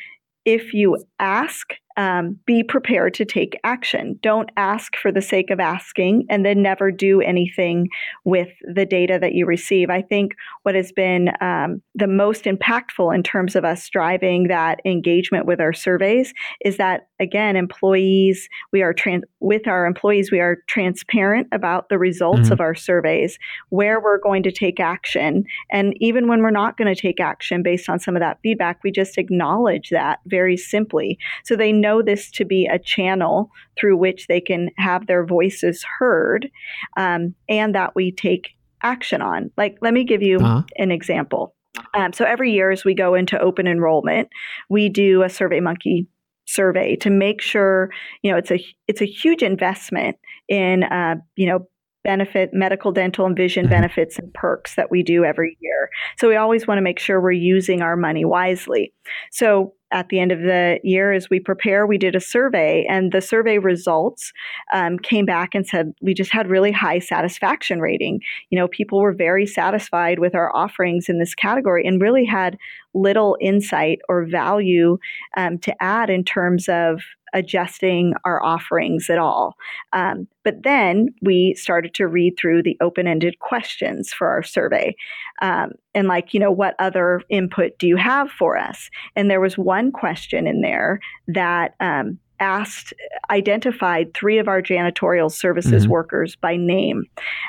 if 0.45 0.74
you 0.74 0.98
ask 1.19 1.74
um, 2.00 2.40
be 2.46 2.64
prepared 2.64 3.14
to 3.16 3.26
take 3.26 3.60
action. 3.66 4.18
Don't 4.22 4.50
ask 4.56 4.96
for 4.96 5.12
the 5.12 5.22
sake 5.22 5.50
of 5.50 5.60
asking 5.60 6.26
and 6.30 6.46
then 6.46 6.62
never 6.62 6.92
do 6.92 7.20
anything 7.20 7.90
with 8.24 8.48
the 8.74 8.86
data 8.86 9.20
that 9.20 9.34
you 9.34 9.46
receive. 9.46 9.90
I 9.90 10.02
think 10.02 10.32
what 10.64 10.76
has 10.76 10.94
been 10.94 11.32
um, 11.42 11.82
the 11.94 12.08
most 12.08 12.46
impactful 12.46 13.14
in 13.14 13.22
terms 13.22 13.54
of 13.54 13.66
us 13.66 13.90
driving 13.90 14.48
that 14.48 14.80
engagement 14.86 15.46
with 15.46 15.60
our 15.60 15.74
surveys 15.74 16.34
is 16.64 16.78
that, 16.78 17.09
again, 17.19 17.55
employees, 17.55 18.47
we 18.71 18.82
are 18.82 18.93
trans- 18.93 19.25
with 19.39 19.67
our 19.67 19.86
employees, 19.86 20.32
we 20.32 20.39
are 20.39 20.58
transparent 20.67 21.47
about 21.51 21.89
the 21.89 21.97
results 21.97 22.43
mm-hmm. 22.43 22.53
of 22.53 22.62
our 22.62 22.75
surveys, 22.75 23.38
where 23.69 23.99
we're 23.99 24.19
going 24.19 24.43
to 24.43 24.51
take 24.51 24.79
action. 24.79 25.43
And 25.71 25.93
even 25.97 26.27
when 26.27 26.41
we're 26.41 26.51
not 26.51 26.77
going 26.77 26.93
to 26.93 26.99
take 26.99 27.19
action 27.19 27.63
based 27.63 27.89
on 27.89 27.99
some 27.99 28.15
of 28.15 28.21
that 28.21 28.39
feedback, 28.41 28.79
we 28.84 28.91
just 28.91 29.17
acknowledge 29.17 29.89
that 29.89 30.19
very 30.25 30.58
simply. 30.58 31.17
So 31.43 31.55
they 31.55 31.71
know 31.71 32.01
this 32.01 32.32
to 32.32 32.45
be 32.45 32.65
a 32.65 32.79
channel 32.79 33.49
through 33.77 33.97
which 33.97 34.27
they 34.27 34.41
can 34.41 34.69
have 34.77 35.08
their 35.08 35.25
voices 35.25 35.86
heard 35.99 36.49
um, 36.97 37.36
and 37.47 37.75
that 37.75 37.95
we 37.95 38.12
take 38.12 38.51
action 38.84 39.21
on. 39.21 39.51
Like, 39.58 39.77
let 39.82 39.93
me 39.93 40.03
give 40.03 40.21
you 40.21 40.38
uh-huh. 40.38 40.63
an 40.77 40.91
example. 40.91 41.55
Um, 41.93 42.13
so 42.13 42.25
every 42.25 42.51
year 42.51 42.71
as 42.71 42.84
we 42.84 42.93
go 42.93 43.13
into 43.13 43.39
open 43.39 43.67
enrollment, 43.67 44.29
we 44.69 44.89
do 44.89 45.23
a 45.23 45.29
Survey 45.29 45.60
Monkey 45.60 46.08
survey 46.50 46.96
to 46.96 47.10
make 47.10 47.42
sure 47.42 47.92
you 48.24 48.32
know 48.32 48.38
it's 48.38 48.52
a 48.52 48.64
it's 48.88 49.02
a 49.02 49.06
huge 49.06 49.44
investment 49.44 50.18
in 50.48 50.84
uh, 50.84 51.16
you 51.36 51.46
know 51.46 51.68
benefit 52.04 52.50
medical 52.54 52.92
dental 52.92 53.26
and 53.26 53.36
vision 53.36 53.66
mm-hmm. 53.66 53.74
benefits 53.74 54.18
and 54.18 54.34
perks 54.34 54.76
that 54.76 54.90
we 54.90 55.04
do 55.04 55.24
every 55.24 55.58
year 55.60 55.90
so 56.18 56.28
we 56.28 56.36
always 56.36 56.66
want 56.66 56.78
to 56.78 56.82
make 56.82 56.98
sure 56.98 57.22
we're 57.22 57.32
using 57.32 57.82
our 57.82 57.96
money 57.96 58.26
wisely 58.26 58.94
so 59.32 59.74
at 59.91 60.10
the 60.10 60.19
end 60.19 60.32
of 60.32 60.41
the 60.41 60.80
year 60.84 61.12
as 61.12 61.30
we 61.30 61.39
prepare 61.39 61.86
we 61.86 61.97
did 61.97 62.15
a 62.15 62.19
survey 62.19 62.86
and 62.89 63.12
the 63.12 63.21
survey 63.21 63.58
results 63.58 64.32
um, 64.73 64.99
came 64.99 65.25
back 65.25 65.56
and 65.56 65.67
said 65.67 65.93
we 66.02 66.13
just 66.13 66.32
had 66.32 66.47
really 66.47 66.71
high 66.71 66.99
satisfaction 66.99 67.80
rating. 67.80 68.21
You 68.49 68.60
know 68.60 68.67
people 68.67 68.99
were 68.99 69.13
very 69.13 69.45
satisfied 69.45 70.19
with 70.19 70.36
our 70.36 70.56
offerings 70.56 71.10
in 71.10 71.19
this 71.19 71.36
category 71.36 71.86
and 71.86 72.02
really 72.02 72.25
had 72.25 72.58
little 72.93 73.38
insight 73.39 73.99
or 74.10 74.25
value 74.25 74.97
um, 75.38 75.58
to 75.60 75.84
add 75.84 76.10
in 76.10 76.23
terms 76.23 76.67
of 76.67 77.02
adjusting 77.34 78.13
our 78.26 78.44
offerings 78.44 79.10
at 79.10 79.18
all. 79.18 79.56
Um, 79.94 80.28
but 80.44 80.63
then 80.63 81.10
we 81.22 81.54
started 81.56 81.94
to 81.96 82.08
read 82.08 82.36
through 82.38 82.63
the 82.63 82.78
open 82.82 83.08
ended 83.08 83.39
questions 83.39 84.12
for 84.12 84.28
our 84.28 84.44
survey. 84.44 84.96
Um, 85.42 85.72
and, 85.94 86.08
like, 86.08 86.34
you 86.34 86.39
know, 86.39 86.52
what 86.52 86.76
other 86.80 87.22
input 87.30 87.78
do 87.80 87.88
you 87.88 87.98
have 87.98 88.30
for 88.32 88.58
us? 88.58 88.89
And 89.15 89.30
there 89.30 89.42
was 89.42 89.58
one 89.58 89.92
question 89.92 90.48
in 90.48 90.62
there 90.62 91.00
that 91.28 91.76
um, 91.80 92.20
asked, 92.39 92.93
identified 93.30 94.13
three 94.13 94.38
of 94.38 94.47
our 94.47 94.62
janitorial 94.62 95.32
services 95.32 95.84
mm-hmm. 95.84 95.91
workers 95.91 96.36
by 96.36 96.56
name. 96.56 97.06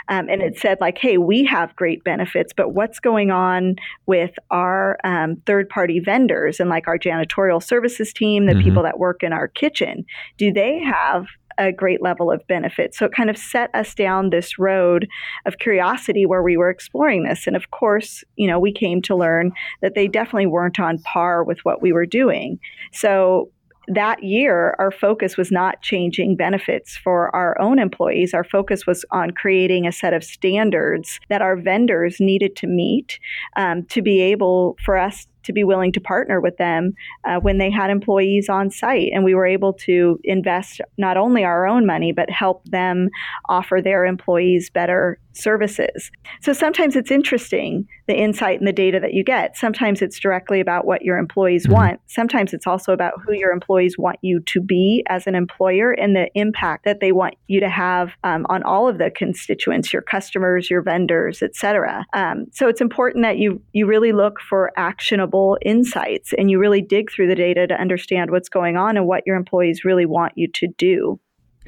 Um, 0.09 0.29
and 0.29 0.43
it 0.43 0.59
said, 0.59 0.79
like, 0.81 0.99
hey, 0.99 1.19
we 1.19 1.45
have 1.45 1.75
great 1.77 2.03
benefits, 2.05 2.53
but 2.57 2.75
what's 2.75 2.99
going 2.99 3.31
on 3.31 3.77
with 4.07 4.33
our 4.51 4.99
um, 5.05 5.37
third 5.47 5.69
party 5.69 6.01
vendors 6.01 6.61
and 6.61 6.71
like 6.71 6.89
our 6.89 6.99
janitorial 6.99 7.63
services 7.63 8.13
team, 8.13 8.47
the 8.47 8.53
mm-hmm. 8.53 8.63
people 8.63 8.83
that 8.83 8.99
work 8.99 9.23
in 9.23 9.33
our 9.33 9.49
kitchen? 9.49 10.05
Do 10.37 10.53
they 10.53 10.81
have 10.81 11.27
a 11.61 11.73
great 11.73 12.03
level 12.03 12.31
of 12.31 12.47
benefit. 12.47 12.95
So 12.95 13.05
it 13.05 13.13
kind 13.13 13.29
of 13.29 13.37
set 13.37 13.73
us 13.75 13.95
down 13.95 14.31
this 14.31 14.59
road 14.59 15.07
of 15.45 15.59
curiosity 15.59 16.25
where 16.25 16.43
we 16.43 16.57
were 16.57 16.71
exploring 16.71 17.25
this. 17.25 17.47
And 17.47 17.55
of 17.55 17.71
course, 17.71 18.25
you 18.37 18.47
know, 18.47 18.59
we 18.59 18.73
came 18.73 19.03
to 19.03 19.15
learn 19.15 19.53
that 19.83 19.95
they 19.95 20.09
definitely 20.09 20.47
weren't 20.47 20.81
on 20.81 20.99
par 21.01 21.45
with 21.45 21.59
what 21.65 21.83
we 21.83 21.93
were 21.93 22.07
doing. 22.07 22.59
So 22.93 23.51
that 23.91 24.23
year, 24.23 24.77
our 24.79 24.93
focus 24.93 25.37
was 25.37 25.51
not 25.51 25.83
changing 25.83 26.37
benefits 26.37 26.97
for 26.97 27.35
our 27.35 27.61
own 27.61 27.81
employees. 27.81 28.33
Our 28.33 28.45
focus 28.45 28.87
was 28.87 29.05
on 29.11 29.33
creating 29.33 29.87
a 29.87 29.93
set 29.93 30.15
of 30.15 30.23
standards 30.23 31.19
that 31.29 31.43
our 31.43 31.57
vendors 31.57 32.21
needed 32.21 32.55
to 32.57 32.69
meet 32.69 33.19
um, 33.57 33.85
to 33.87 34.01
be 34.01 34.21
able 34.21 34.77
for 34.85 34.97
us 34.97 35.27
to 35.43 35.53
be 35.53 35.65
willing 35.65 35.91
to 35.91 36.01
partner 36.01 36.41
with 36.41 36.57
them 36.59 36.93
uh, 37.25 37.41
when 37.41 37.59
they 37.59 37.71
had 37.71 37.91
employees 37.91 38.49
on 38.49 38.71
site. 38.71 39.11
And 39.13 39.25
we 39.25 39.35
were 39.35 39.47
able 39.47 39.73
to 39.73 40.21
invest 40.23 40.81
not 40.99 41.17
only 41.17 41.45
our 41.45 41.67
own 41.67 41.87
money, 41.87 42.13
but 42.13 42.31
help 42.31 42.65
them 42.67 43.09
offer 43.49 43.81
their 43.83 44.05
employees 44.05 44.71
better 44.71 45.19
services. 45.33 46.11
So 46.43 46.53
sometimes 46.53 46.97
it's 46.97 47.11
interesting 47.11 47.87
the 48.07 48.17
insight 48.17 48.59
and 48.59 48.67
the 48.67 48.73
data 48.73 48.99
that 49.01 49.15
you 49.15 49.23
get. 49.23 49.57
Sometimes 49.57 50.03
it's 50.03 50.19
directly 50.19 50.61
about 50.61 50.85
what 50.85 51.03
your 51.03 51.17
employees 51.17 51.65
mm-hmm. 51.65 51.75
want. 51.75 52.01
Sometimes 52.09 52.53
it's 52.53 52.67
also 52.67 52.93
about 52.93 53.15
who 53.25 53.33
your 53.33 53.53
employees 53.53 53.97
want 53.97 54.19
you 54.23 54.41
to 54.41 54.61
be 54.61 55.05
as 55.09 55.27
an 55.27 55.35
employer 55.35 55.93
and 55.93 56.17
the 56.17 56.29
impact 56.35 56.85
that 56.85 57.01
they 57.01 57.13
want 57.13 57.35
you 57.47 57.61
to 57.61 57.69
have 57.69 58.11
um, 58.25 58.47
on 58.49 58.63
all 58.65 58.89
of 58.89 58.99
the 58.99 59.11
constituents, 59.11 59.93
your 59.93 60.03
customers, 60.03 60.69
your 60.69 60.83
vendors, 60.83 61.43
etc. 61.43 62.05
Um, 62.13 62.47
so 62.53 62.69
it's 62.69 62.81
important 62.81 63.23
that 63.23 63.39
you 63.39 63.63
you 63.73 63.87
really 63.87 64.13
look 64.13 64.41
for 64.41 64.73
actionable 64.77 65.57
insights 65.63 66.33
and 66.37 66.51
you 66.51 66.59
really 66.59 66.83
dig 66.83 67.11
through 67.13 67.29
the 67.29 67.35
data 67.35 67.67
to 67.67 67.75
understand 67.75 68.31
what's 68.31 68.49
going 68.49 68.77
on 68.77 68.97
and 68.97 69.07
what 69.07 69.23
your 69.27 69.37
employees 69.37 69.85
really 69.85 70.07
want 70.07 70.33
you 70.37 70.49
to 70.55 70.67
do. 70.79 71.21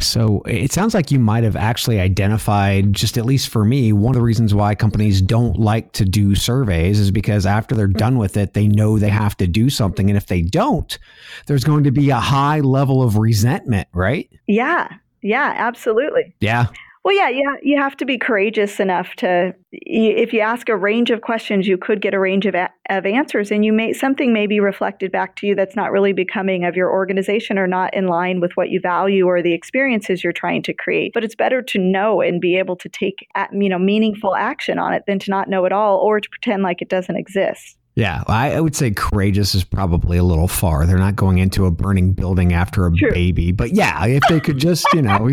So 0.07 0.43
it 0.47 0.73
sounds 0.73 0.95
like 0.95 1.11
you 1.11 1.19
might 1.19 1.45
have 1.45 1.57
actually 1.57 2.01
identified, 2.01 2.93
just 2.93 3.17
at 3.17 3.25
least 3.25 3.49
for 3.49 3.65
me, 3.65 3.93
one 3.93 4.11
of 4.11 4.15
the 4.15 4.25
reasons 4.25 4.55
why 4.55 4.75
companies 4.75 5.23
don't 5.23 5.59
like 5.59 5.93
to 5.93 6.05
do 6.05 6.35
surveys 6.35 6.99
is 6.99 7.11
because 7.11 7.47
after 7.47 7.75
they're 7.75 7.87
done 7.87 8.19
with 8.19 8.37
it, 8.37 8.55
they 8.55 8.69
know 8.69 8.99
they 8.99 9.09
have 9.09 9.37
to 9.39 9.47
do 9.47 9.71
something. 9.71 10.11
And 10.11 10.17
if 10.17 10.27
they 10.27 10.43
don't, 10.43 10.99
there's 11.47 11.65
going 11.65 11.85
to 11.85 11.93
be 11.93 12.11
a 12.11 12.17
high 12.17 12.61
level 12.61 13.03
of 13.03 13.17
resentment, 13.17 13.89
right? 13.93 14.31
Yeah. 14.47 14.89
Yeah, 15.23 15.55
absolutely. 15.57 16.35
Yeah. 16.41 16.67
Well, 17.05 17.17
yeah, 17.17 17.31
yeah, 17.31 17.57
you 17.63 17.79
have 17.79 17.97
to 17.97 18.05
be 18.05 18.17
courageous 18.17 18.79
enough 18.79 19.17
to. 19.17 19.55
If 19.73 20.33
you 20.33 20.39
ask 20.41 20.69
a 20.69 20.77
range 20.77 21.11
of 21.11 21.23
questions, 21.23 21.67
you 21.67 21.77
could 21.77 22.01
get 22.01 22.15
a 22.15 22.19
range 22.21 22.47
of, 22.47 22.55
of 22.55 23.07
answers, 23.07 23.51
and 23.51 23.65
you 23.65 23.73
may 23.73 23.93
something 23.93 24.33
may 24.33 24.47
be 24.47 24.61
reflected 24.61 25.11
back 25.11 25.35
to 25.37 25.47
you 25.49 25.57
that's 25.57 25.75
not 25.75 25.91
really 25.91 26.13
becoming 26.13 26.65
of 26.65 26.77
your 26.77 26.93
organization 26.93 27.59
or 27.59 27.67
not 27.67 27.93
in 27.93 28.07
line 28.07 28.41
with 28.41 28.53
what 28.57 28.71
you 28.71 28.79
value 28.79 29.27
or 29.27 29.43
the 29.43 29.53
experiences 29.53 30.23
you're 30.23 30.33
trying 30.33 30.63
to 30.63 30.73
create. 30.73 31.13
But 31.13 31.25
it's 31.25 31.35
better 31.35 31.61
to 31.61 31.79
know 31.79 32.21
and 32.21 32.41
be 32.41 32.57
able 32.57 32.77
to 32.77 32.89
take 32.89 33.27
you 33.53 33.69
know 33.69 33.81
meaningful 33.81 34.37
action 34.37 34.79
on 34.79 34.95
it 34.95 35.03
than 35.09 35.19
to 35.21 35.31
not 35.31 35.49
know 35.49 35.67
at 35.67 35.73
all 35.73 35.99
or 35.99 36.21
to 36.21 36.29
pretend 36.29 36.63
like 36.63 36.83
it 36.83 36.89
doesn't 36.89 37.17
exist. 37.17 37.77
Yeah, 37.95 38.23
I, 38.27 38.59
would 38.59 38.75
say 38.75 38.91
courageous 38.91 39.55
is 39.55 39.65
probably 39.65 40.17
a 40.17 40.25
little 40.25 40.49
far. 40.49 40.87
They're 40.87 40.97
not 40.97 41.15
going 41.15 41.39
into 41.39 41.67
a 41.67 41.71
burning 41.71 42.13
building 42.13 42.55
after 42.55 42.87
a 42.87 42.93
True. 42.93 43.13
baby. 43.13 43.53
But 43.53 43.73
yeah, 43.73 44.07
if 44.07 44.23
they 44.31 44.41
could 44.41 44.57
just, 44.57 44.87
you 44.95 45.03
know, 45.03 45.29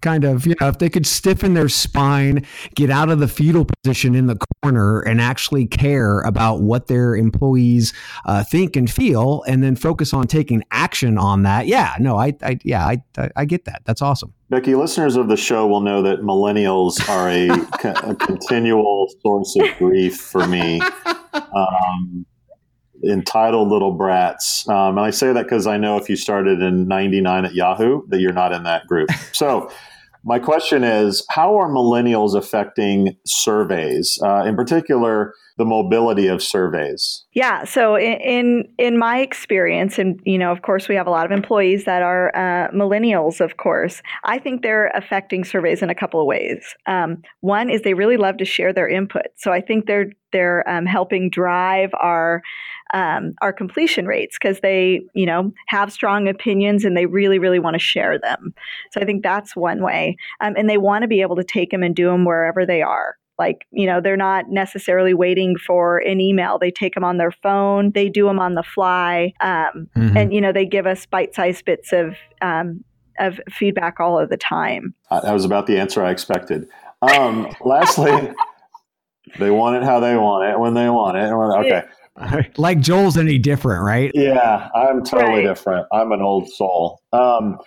kind 0.00 0.24
of, 0.24 0.46
you 0.46 0.54
know, 0.60 0.68
if 0.68 0.78
they 0.78 0.88
could 0.88 1.06
stiffen 1.06 1.54
their 1.54 1.68
spine, 1.68 2.44
get 2.74 2.90
out 2.90 3.10
of 3.10 3.18
the 3.20 3.28
fetal 3.28 3.66
position 3.82 4.14
in 4.14 4.26
the 4.26 4.38
corner 4.62 5.00
and 5.00 5.20
actually 5.20 5.66
care 5.66 6.20
about 6.20 6.60
what 6.60 6.86
their 6.86 7.16
employees 7.16 7.92
uh, 8.26 8.42
think 8.44 8.76
and 8.76 8.90
feel 8.90 9.42
and 9.46 9.62
then 9.62 9.76
focus 9.76 10.12
on 10.12 10.26
taking 10.26 10.62
action 10.70 11.18
on 11.18 11.42
that. 11.42 11.66
Yeah, 11.66 11.94
no, 11.98 12.16
I, 12.16 12.34
I 12.42 12.58
yeah, 12.64 12.86
I, 12.86 13.30
I 13.36 13.44
get 13.44 13.64
that. 13.64 13.82
That's 13.84 14.02
awesome. 14.02 14.32
Becky, 14.50 14.74
listeners 14.74 15.16
of 15.16 15.28
the 15.28 15.36
show 15.36 15.66
will 15.66 15.80
know 15.80 16.02
that 16.02 16.20
millennials 16.20 17.08
are 17.08 17.28
a, 17.28 17.48
a 18.10 18.14
continual 18.14 19.08
source 19.20 19.56
of 19.56 19.76
grief 19.78 20.16
for 20.16 20.46
me. 20.46 20.80
Um, 21.32 22.26
entitled 23.10 23.68
little 23.68 23.92
brats. 23.92 24.68
Um, 24.68 24.98
and 24.98 25.00
I 25.00 25.10
say 25.10 25.32
that 25.32 25.44
because 25.44 25.66
I 25.66 25.76
know 25.76 25.96
if 25.96 26.08
you 26.08 26.16
started 26.16 26.62
in 26.62 26.88
99 26.88 27.44
at 27.44 27.54
Yahoo, 27.54 28.02
that 28.08 28.20
you're 28.20 28.32
not 28.32 28.52
in 28.52 28.62
that 28.64 28.86
group. 28.86 29.10
So, 29.32 29.70
my 30.26 30.38
question 30.38 30.84
is 30.84 31.26
how 31.28 31.56
are 31.58 31.68
millennials 31.68 32.34
affecting 32.34 33.16
surveys, 33.26 34.18
uh, 34.24 34.44
in 34.44 34.56
particular, 34.56 35.34
the 35.56 35.64
mobility 35.64 36.26
of 36.26 36.42
surveys? 36.42 37.24
Yeah. 37.32 37.64
So 37.64 37.96
in, 37.96 38.68
in, 38.78 38.98
my 38.98 39.20
experience, 39.20 39.98
and 39.98 40.20
you 40.24 40.38
know, 40.38 40.50
of 40.50 40.62
course, 40.62 40.88
we 40.88 40.94
have 40.96 41.06
a 41.06 41.10
lot 41.10 41.26
of 41.26 41.32
employees 41.32 41.84
that 41.84 42.02
are 42.02 42.34
uh, 42.34 42.70
millennials. 42.72 43.40
Of 43.40 43.56
course, 43.56 44.02
I 44.24 44.38
think 44.38 44.62
they're 44.62 44.88
affecting 44.88 45.44
surveys 45.44 45.82
in 45.82 45.90
a 45.90 45.94
couple 45.94 46.20
of 46.20 46.26
ways. 46.26 46.74
Um, 46.86 47.22
one 47.40 47.70
is 47.70 47.82
they 47.82 47.94
really 47.94 48.16
love 48.16 48.36
to 48.38 48.44
share 48.44 48.72
their 48.72 48.88
input. 48.88 49.26
So 49.36 49.52
I 49.52 49.60
think 49.60 49.86
they're 49.86 50.10
they're 50.32 50.68
um, 50.68 50.86
helping 50.86 51.30
drive 51.30 51.90
our 52.00 52.42
um, 52.92 53.34
our 53.40 53.52
completion 53.52 54.06
rates 54.06 54.36
because 54.40 54.60
they 54.60 55.02
you 55.14 55.26
know 55.26 55.52
have 55.68 55.92
strong 55.92 56.28
opinions 56.28 56.84
and 56.84 56.96
they 56.96 57.06
really 57.06 57.38
really 57.38 57.60
want 57.60 57.74
to 57.74 57.80
share 57.80 58.18
them. 58.18 58.54
So 58.90 59.00
I 59.00 59.04
think 59.04 59.22
that's 59.22 59.54
one 59.54 59.82
way, 59.82 60.16
um, 60.40 60.54
and 60.56 60.68
they 60.68 60.78
want 60.78 61.02
to 61.02 61.08
be 61.08 61.20
able 61.20 61.36
to 61.36 61.44
take 61.44 61.70
them 61.70 61.84
and 61.84 61.94
do 61.94 62.06
them 62.08 62.24
wherever 62.24 62.66
they 62.66 62.82
are 62.82 63.16
like 63.38 63.66
you 63.70 63.86
know 63.86 64.00
they're 64.00 64.16
not 64.16 64.46
necessarily 64.48 65.14
waiting 65.14 65.56
for 65.56 65.98
an 65.98 66.20
email. 66.20 66.58
They 66.58 66.70
take 66.70 66.94
them 66.94 67.04
on 67.04 67.18
their 67.18 67.32
phone. 67.32 67.92
They 67.92 68.08
do 68.08 68.26
them 68.26 68.38
on 68.38 68.54
the 68.54 68.62
fly 68.62 69.32
um, 69.40 69.88
mm-hmm. 69.96 70.16
and 70.16 70.32
you 70.32 70.40
know 70.40 70.52
they 70.52 70.66
give 70.66 70.86
us 70.86 71.06
bite-sized 71.06 71.64
bits 71.64 71.92
of 71.92 72.16
um, 72.42 72.84
of 73.18 73.40
feedback 73.50 74.00
all 74.00 74.18
of 74.18 74.30
the 74.30 74.36
time. 74.36 74.94
Uh, 75.10 75.20
that 75.20 75.32
was 75.32 75.44
about 75.44 75.66
the 75.66 75.78
answer 75.78 76.04
i 76.04 76.10
expected. 76.10 76.68
Um, 77.02 77.48
lastly 77.64 78.32
they 79.38 79.50
want 79.50 79.76
it 79.76 79.82
how 79.82 80.00
they 80.00 80.16
want 80.16 80.48
it 80.48 80.58
when 80.58 80.74
they 80.74 80.88
want 80.88 81.16
it 81.16 81.32
okay. 81.32 81.82
Like 82.56 82.80
joel's 82.80 83.16
any 83.16 83.38
different 83.38 83.82
right? 83.84 84.12
Yeah 84.14 84.68
i'm 84.74 85.04
totally 85.04 85.44
right. 85.44 85.54
different. 85.54 85.86
I'm 85.92 86.12
an 86.12 86.22
old 86.22 86.48
soul. 86.50 87.00
Um, 87.12 87.58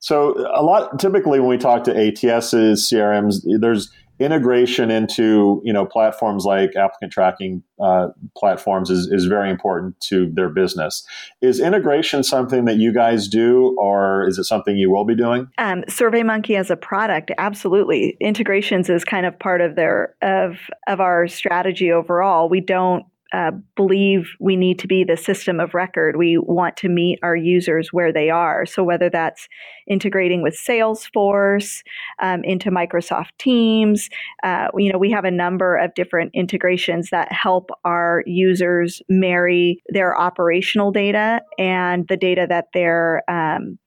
so 0.00 0.34
a 0.54 0.62
lot 0.62 0.98
typically 0.98 1.40
when 1.40 1.48
we 1.48 1.56
talk 1.56 1.84
to 1.84 1.94
ATSs, 1.94 2.92
CRMs, 2.92 3.36
there's 3.58 3.90
integration 4.18 4.90
into 4.90 5.60
you 5.64 5.72
know 5.72 5.84
platforms 5.84 6.44
like 6.44 6.76
applicant 6.76 7.12
tracking 7.12 7.62
uh, 7.80 8.08
platforms 8.36 8.90
is, 8.90 9.08
is 9.10 9.26
very 9.26 9.50
important 9.50 9.98
to 10.00 10.30
their 10.34 10.48
business. 10.48 11.04
Is 11.42 11.60
integration 11.60 12.22
something 12.22 12.64
that 12.66 12.76
you 12.76 12.92
guys 12.92 13.26
do 13.26 13.76
or 13.78 14.26
is 14.28 14.38
it 14.38 14.44
something 14.44 14.76
you 14.76 14.90
will 14.90 15.04
be 15.04 15.16
doing? 15.16 15.48
Um, 15.58 15.82
surveymonkey 15.88 16.56
as 16.56 16.70
a 16.70 16.76
product 16.76 17.32
absolutely. 17.38 18.16
Integrations 18.20 18.88
is 18.88 19.04
kind 19.04 19.26
of 19.26 19.38
part 19.38 19.60
of 19.60 19.74
their 19.74 20.14
of 20.22 20.58
of 20.86 21.00
our 21.00 21.26
strategy 21.26 21.90
overall. 21.90 22.48
We 22.48 22.60
don't 22.60 23.04
uh, 23.32 23.50
believe 23.74 24.30
we 24.38 24.56
need 24.56 24.78
to 24.78 24.86
be 24.86 25.02
the 25.02 25.16
system 25.16 25.58
of 25.58 25.74
record. 25.74 26.16
We 26.16 26.38
want 26.38 26.76
to 26.78 26.88
meet 26.88 27.18
our 27.22 27.34
users 27.34 27.92
where 27.92 28.12
they 28.12 28.30
are. 28.30 28.66
So, 28.66 28.84
whether 28.84 29.10
that's 29.10 29.48
integrating 29.86 30.42
with 30.42 30.56
Salesforce, 30.56 31.82
um, 32.22 32.44
into 32.44 32.70
Microsoft 32.70 33.30
Teams, 33.38 34.08
uh, 34.42 34.68
you 34.76 34.92
know, 34.92 34.98
we 34.98 35.10
have 35.10 35.24
a 35.24 35.30
number 35.30 35.76
of 35.76 35.94
different 35.94 36.30
integrations 36.34 37.10
that 37.10 37.32
help 37.32 37.70
our 37.84 38.22
users 38.26 39.02
marry 39.08 39.82
their 39.88 40.18
operational 40.18 40.92
data 40.92 41.40
and 41.58 42.06
the 42.08 42.16
data 42.16 42.46
that 42.48 42.66
they're 42.72 43.22
um, 43.28 43.78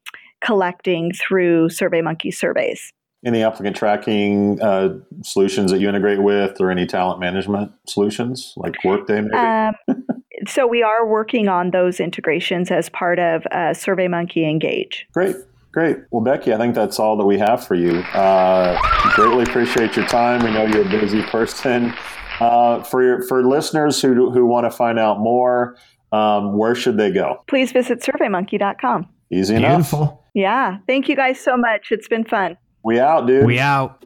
collecting 0.41 1.11
through 1.13 1.69
SurveyMonkey 1.69 2.33
surveys 2.33 2.93
any 3.27 3.43
applicant 3.43 3.75
tracking 3.75 4.59
uh, 4.61 4.97
solutions 5.21 5.69
that 5.71 5.79
you 5.79 5.89
integrate 5.89 6.23
with 6.23 6.59
or 6.61 6.71
any 6.71 6.85
talent 6.85 7.19
management 7.19 7.71
solutions 7.85 8.53
like 8.55 8.73
workday 8.85 9.21
maybe? 9.21 9.35
Um, 9.35 9.75
so 10.47 10.65
we 10.65 10.81
are 10.81 11.05
working 11.05 11.49
on 11.49 11.71
those 11.71 11.99
integrations 11.99 12.71
as 12.71 12.87
part 12.89 13.19
of 13.19 13.45
uh, 13.51 13.73
surveymonkey 13.73 14.49
engage. 14.49 15.05
Great 15.13 15.35
great. 15.73 15.97
Well 16.09 16.23
becky 16.23 16.53
i 16.53 16.57
think 16.57 16.73
that's 16.73 16.97
all 16.99 17.17
that 17.17 17.25
we 17.25 17.37
have 17.37 17.67
for 17.67 17.75
you. 17.75 17.99
Uh, 18.13 18.79
greatly 19.13 19.43
appreciate 19.43 19.95
your 19.95 20.07
time. 20.07 20.43
We 20.43 20.51
know 20.51 20.65
you're 20.65 20.87
a 20.87 20.89
busy 20.89 21.21
person. 21.23 21.93
Uh, 22.39 22.83
for 22.83 23.03
your, 23.03 23.23
for 23.23 23.43
listeners 23.43 23.99
who, 23.99 24.29
who 24.29 24.45
want 24.45 24.63
to 24.65 24.69
find 24.69 24.99
out 24.99 25.19
more 25.19 25.75
um, 26.11 26.55
where 26.55 26.75
should 26.75 26.95
they 26.95 27.11
go? 27.11 27.43
Please 27.47 27.71
visit 27.71 27.99
surveymonkey.com 28.01 29.09
easy 29.29 29.55
enough. 29.55 29.91
Beautiful. 29.91 30.23
yeah 30.33 30.77
thank 30.87 31.09
you 31.09 31.15
guys 31.15 31.39
so 31.39 31.57
much. 31.57 31.91
It's 31.91 32.07
been 32.07 32.23
fun 32.23 32.57
we 32.87 33.01
out, 33.01 33.27
dude. 33.27 33.45
We 33.45 33.59
out. 33.59 34.05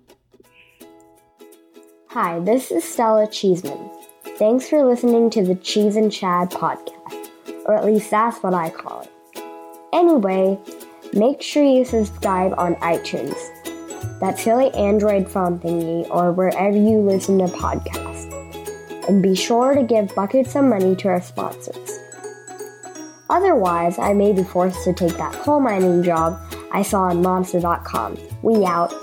Hi, 2.08 2.40
this 2.40 2.72
is 2.72 2.84
Stella 2.84 3.28
Cheesman. 3.28 3.92
Thanks 4.40 4.68
for 4.68 4.84
listening 4.84 5.30
to 5.30 5.44
the 5.44 5.54
Cheese 5.54 5.98
and 5.98 6.12
Chad 6.12 6.50
podcast, 6.50 7.30
or 7.66 7.76
at 7.76 7.86
least 7.86 8.10
that's 8.10 8.42
what 8.42 8.56
I 8.56 8.72
call 8.72 9.02
it. 9.02 9.44
Anyway, 9.94 10.58
make 11.14 11.44
sure 11.44 11.64
you 11.64 11.86
subscribe 11.86 12.56
on 12.58 12.74
iTunes, 12.78 13.38
that 14.20 14.40
silly 14.40 14.72
Android 14.74 15.30
phone 15.30 15.60
thingy, 15.60 16.10
or 16.10 16.32
wherever 16.32 16.76
you 16.76 17.02
listen 17.02 17.38
to 17.38 17.46
podcasts. 17.46 18.34
And 19.08 19.22
be 19.22 19.36
sure 19.36 19.76
to 19.76 19.84
give 19.84 20.16
buckets 20.16 20.56
of 20.56 20.66
money 20.66 20.96
to 20.96 21.08
our 21.10 21.22
sponsors. 21.22 22.00
Otherwise, 23.30 24.00
I 24.00 24.14
may 24.14 24.34
be 24.34 24.44
forced 24.44 24.84
to 24.86 24.94
take 24.94 25.18
that 25.18 25.34
coal 25.34 25.60
mining 25.60 26.02
job 26.02 26.51
I 26.72 26.82
saw 26.82 27.04
on 27.04 27.22
monster.com. 27.22 28.18
We 28.42 28.66
out. 28.66 28.94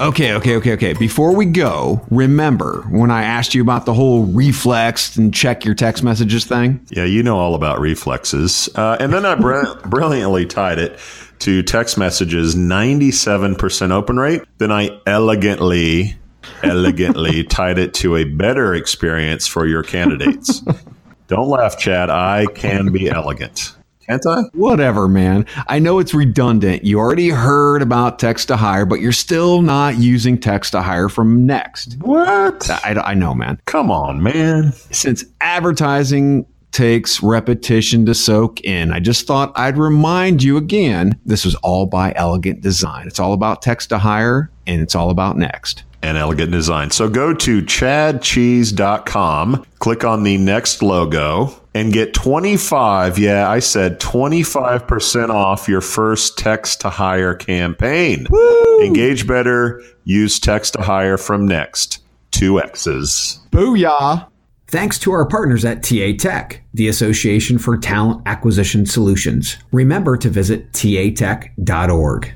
Okay, 0.00 0.34
okay, 0.34 0.56
okay, 0.56 0.72
okay. 0.72 0.92
Before 0.94 1.34
we 1.34 1.46
go, 1.46 2.04
remember 2.10 2.82
when 2.90 3.12
I 3.12 3.22
asked 3.22 3.54
you 3.54 3.62
about 3.62 3.86
the 3.86 3.94
whole 3.94 4.24
reflex 4.24 5.16
and 5.16 5.32
check 5.32 5.64
your 5.64 5.76
text 5.76 6.02
messages 6.02 6.44
thing? 6.44 6.84
Yeah, 6.90 7.04
you 7.04 7.22
know 7.22 7.38
all 7.38 7.54
about 7.54 7.78
reflexes. 7.78 8.68
Uh, 8.74 8.96
and 8.98 9.12
then 9.12 9.24
I 9.24 9.36
br- 9.36 9.72
brilliantly 9.86 10.46
tied 10.46 10.80
it 10.80 10.98
to 11.40 11.62
text 11.62 11.96
messages 11.96 12.56
97% 12.56 13.92
open 13.92 14.16
rate. 14.16 14.42
Then 14.58 14.72
I 14.72 14.98
elegantly, 15.06 16.16
elegantly 16.64 17.44
tied 17.48 17.78
it 17.78 17.94
to 17.94 18.16
a 18.16 18.24
better 18.24 18.74
experience 18.74 19.46
for 19.46 19.64
your 19.64 19.84
candidates. 19.84 20.60
Don't 21.28 21.48
laugh, 21.48 21.78
Chad. 21.78 22.10
I 22.10 22.46
can 22.46 22.90
be 22.90 23.08
elegant. 23.08 23.76
Can't 24.06 24.26
I? 24.26 24.42
Whatever, 24.52 25.08
man. 25.08 25.46
I 25.66 25.78
know 25.78 25.98
it's 25.98 26.14
redundant. 26.14 26.84
You 26.84 26.98
already 26.98 27.30
heard 27.30 27.82
about 27.82 28.18
text 28.18 28.48
to 28.48 28.56
hire, 28.56 28.86
but 28.86 29.00
you're 29.00 29.12
still 29.12 29.62
not 29.62 29.96
using 29.98 30.38
text 30.38 30.72
to 30.72 30.82
hire 30.82 31.08
from 31.08 31.46
Nexxt. 31.46 32.00
What? 32.02 32.68
I, 32.70 33.00
I 33.04 33.14
know, 33.14 33.34
man. 33.34 33.60
Come 33.66 33.90
on, 33.90 34.22
man. 34.22 34.72
Since 34.90 35.24
advertising 35.40 36.46
takes 36.74 37.22
repetition 37.22 38.04
to 38.04 38.14
soak 38.14 38.60
in. 38.62 38.90
I 38.90 38.98
just 38.98 39.28
thought 39.28 39.52
I'd 39.54 39.78
remind 39.78 40.42
you 40.42 40.56
again 40.56 41.18
this 41.24 41.44
was 41.44 41.54
all 41.56 41.86
by 41.86 42.12
Elegant 42.16 42.62
Design. 42.62 43.06
It's 43.06 43.20
all 43.20 43.32
about 43.32 43.62
text 43.62 43.90
to 43.90 43.98
hire 43.98 44.50
and 44.66 44.82
it's 44.82 44.96
all 44.96 45.10
about 45.10 45.36
Nexxt. 45.36 45.84
And 46.04 46.18
elegant 46.18 46.52
design. 46.52 46.90
So 46.90 47.08
go 47.08 47.32
to 47.32 47.62
chadcheese.com, 47.62 49.64
click 49.78 50.04
on 50.04 50.22
the 50.22 50.36
Nexxt 50.36 50.82
logo, 50.82 51.54
and 51.72 51.94
get 51.94 52.12
25, 52.12 53.18
yeah, 53.18 53.48
I 53.48 53.60
said 53.60 54.00
25% 54.00 55.30
off 55.30 55.66
your 55.66 55.80
first 55.80 56.36
text 56.36 56.82
to 56.82 56.90
hire 56.90 57.34
campaign. 57.34 58.26
Woo! 58.28 58.82
Engage 58.82 59.26
better, 59.26 59.82
use 60.04 60.38
text 60.38 60.74
to 60.74 60.82
hire 60.82 61.16
from 61.16 61.48
Nexxt. 61.48 62.00
Two 62.32 62.60
X's. 62.60 63.40
Booyah! 63.50 64.26
Thanks 64.66 64.98
to 64.98 65.12
our 65.12 65.24
partners 65.24 65.64
at 65.64 65.82
TA 65.82 66.12
Tech, 66.18 66.62
the 66.74 66.88
Association 66.88 67.58
for 67.58 67.78
Talent 67.78 68.20
Acquisition 68.26 68.84
Solutions. 68.84 69.56
Remember 69.72 70.18
to 70.18 70.28
visit 70.28 70.70
tatech.org. 70.72 72.34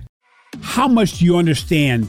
How 0.63 0.89
much 0.89 1.19
do 1.19 1.27
you 1.27 1.37
understand 1.37 2.09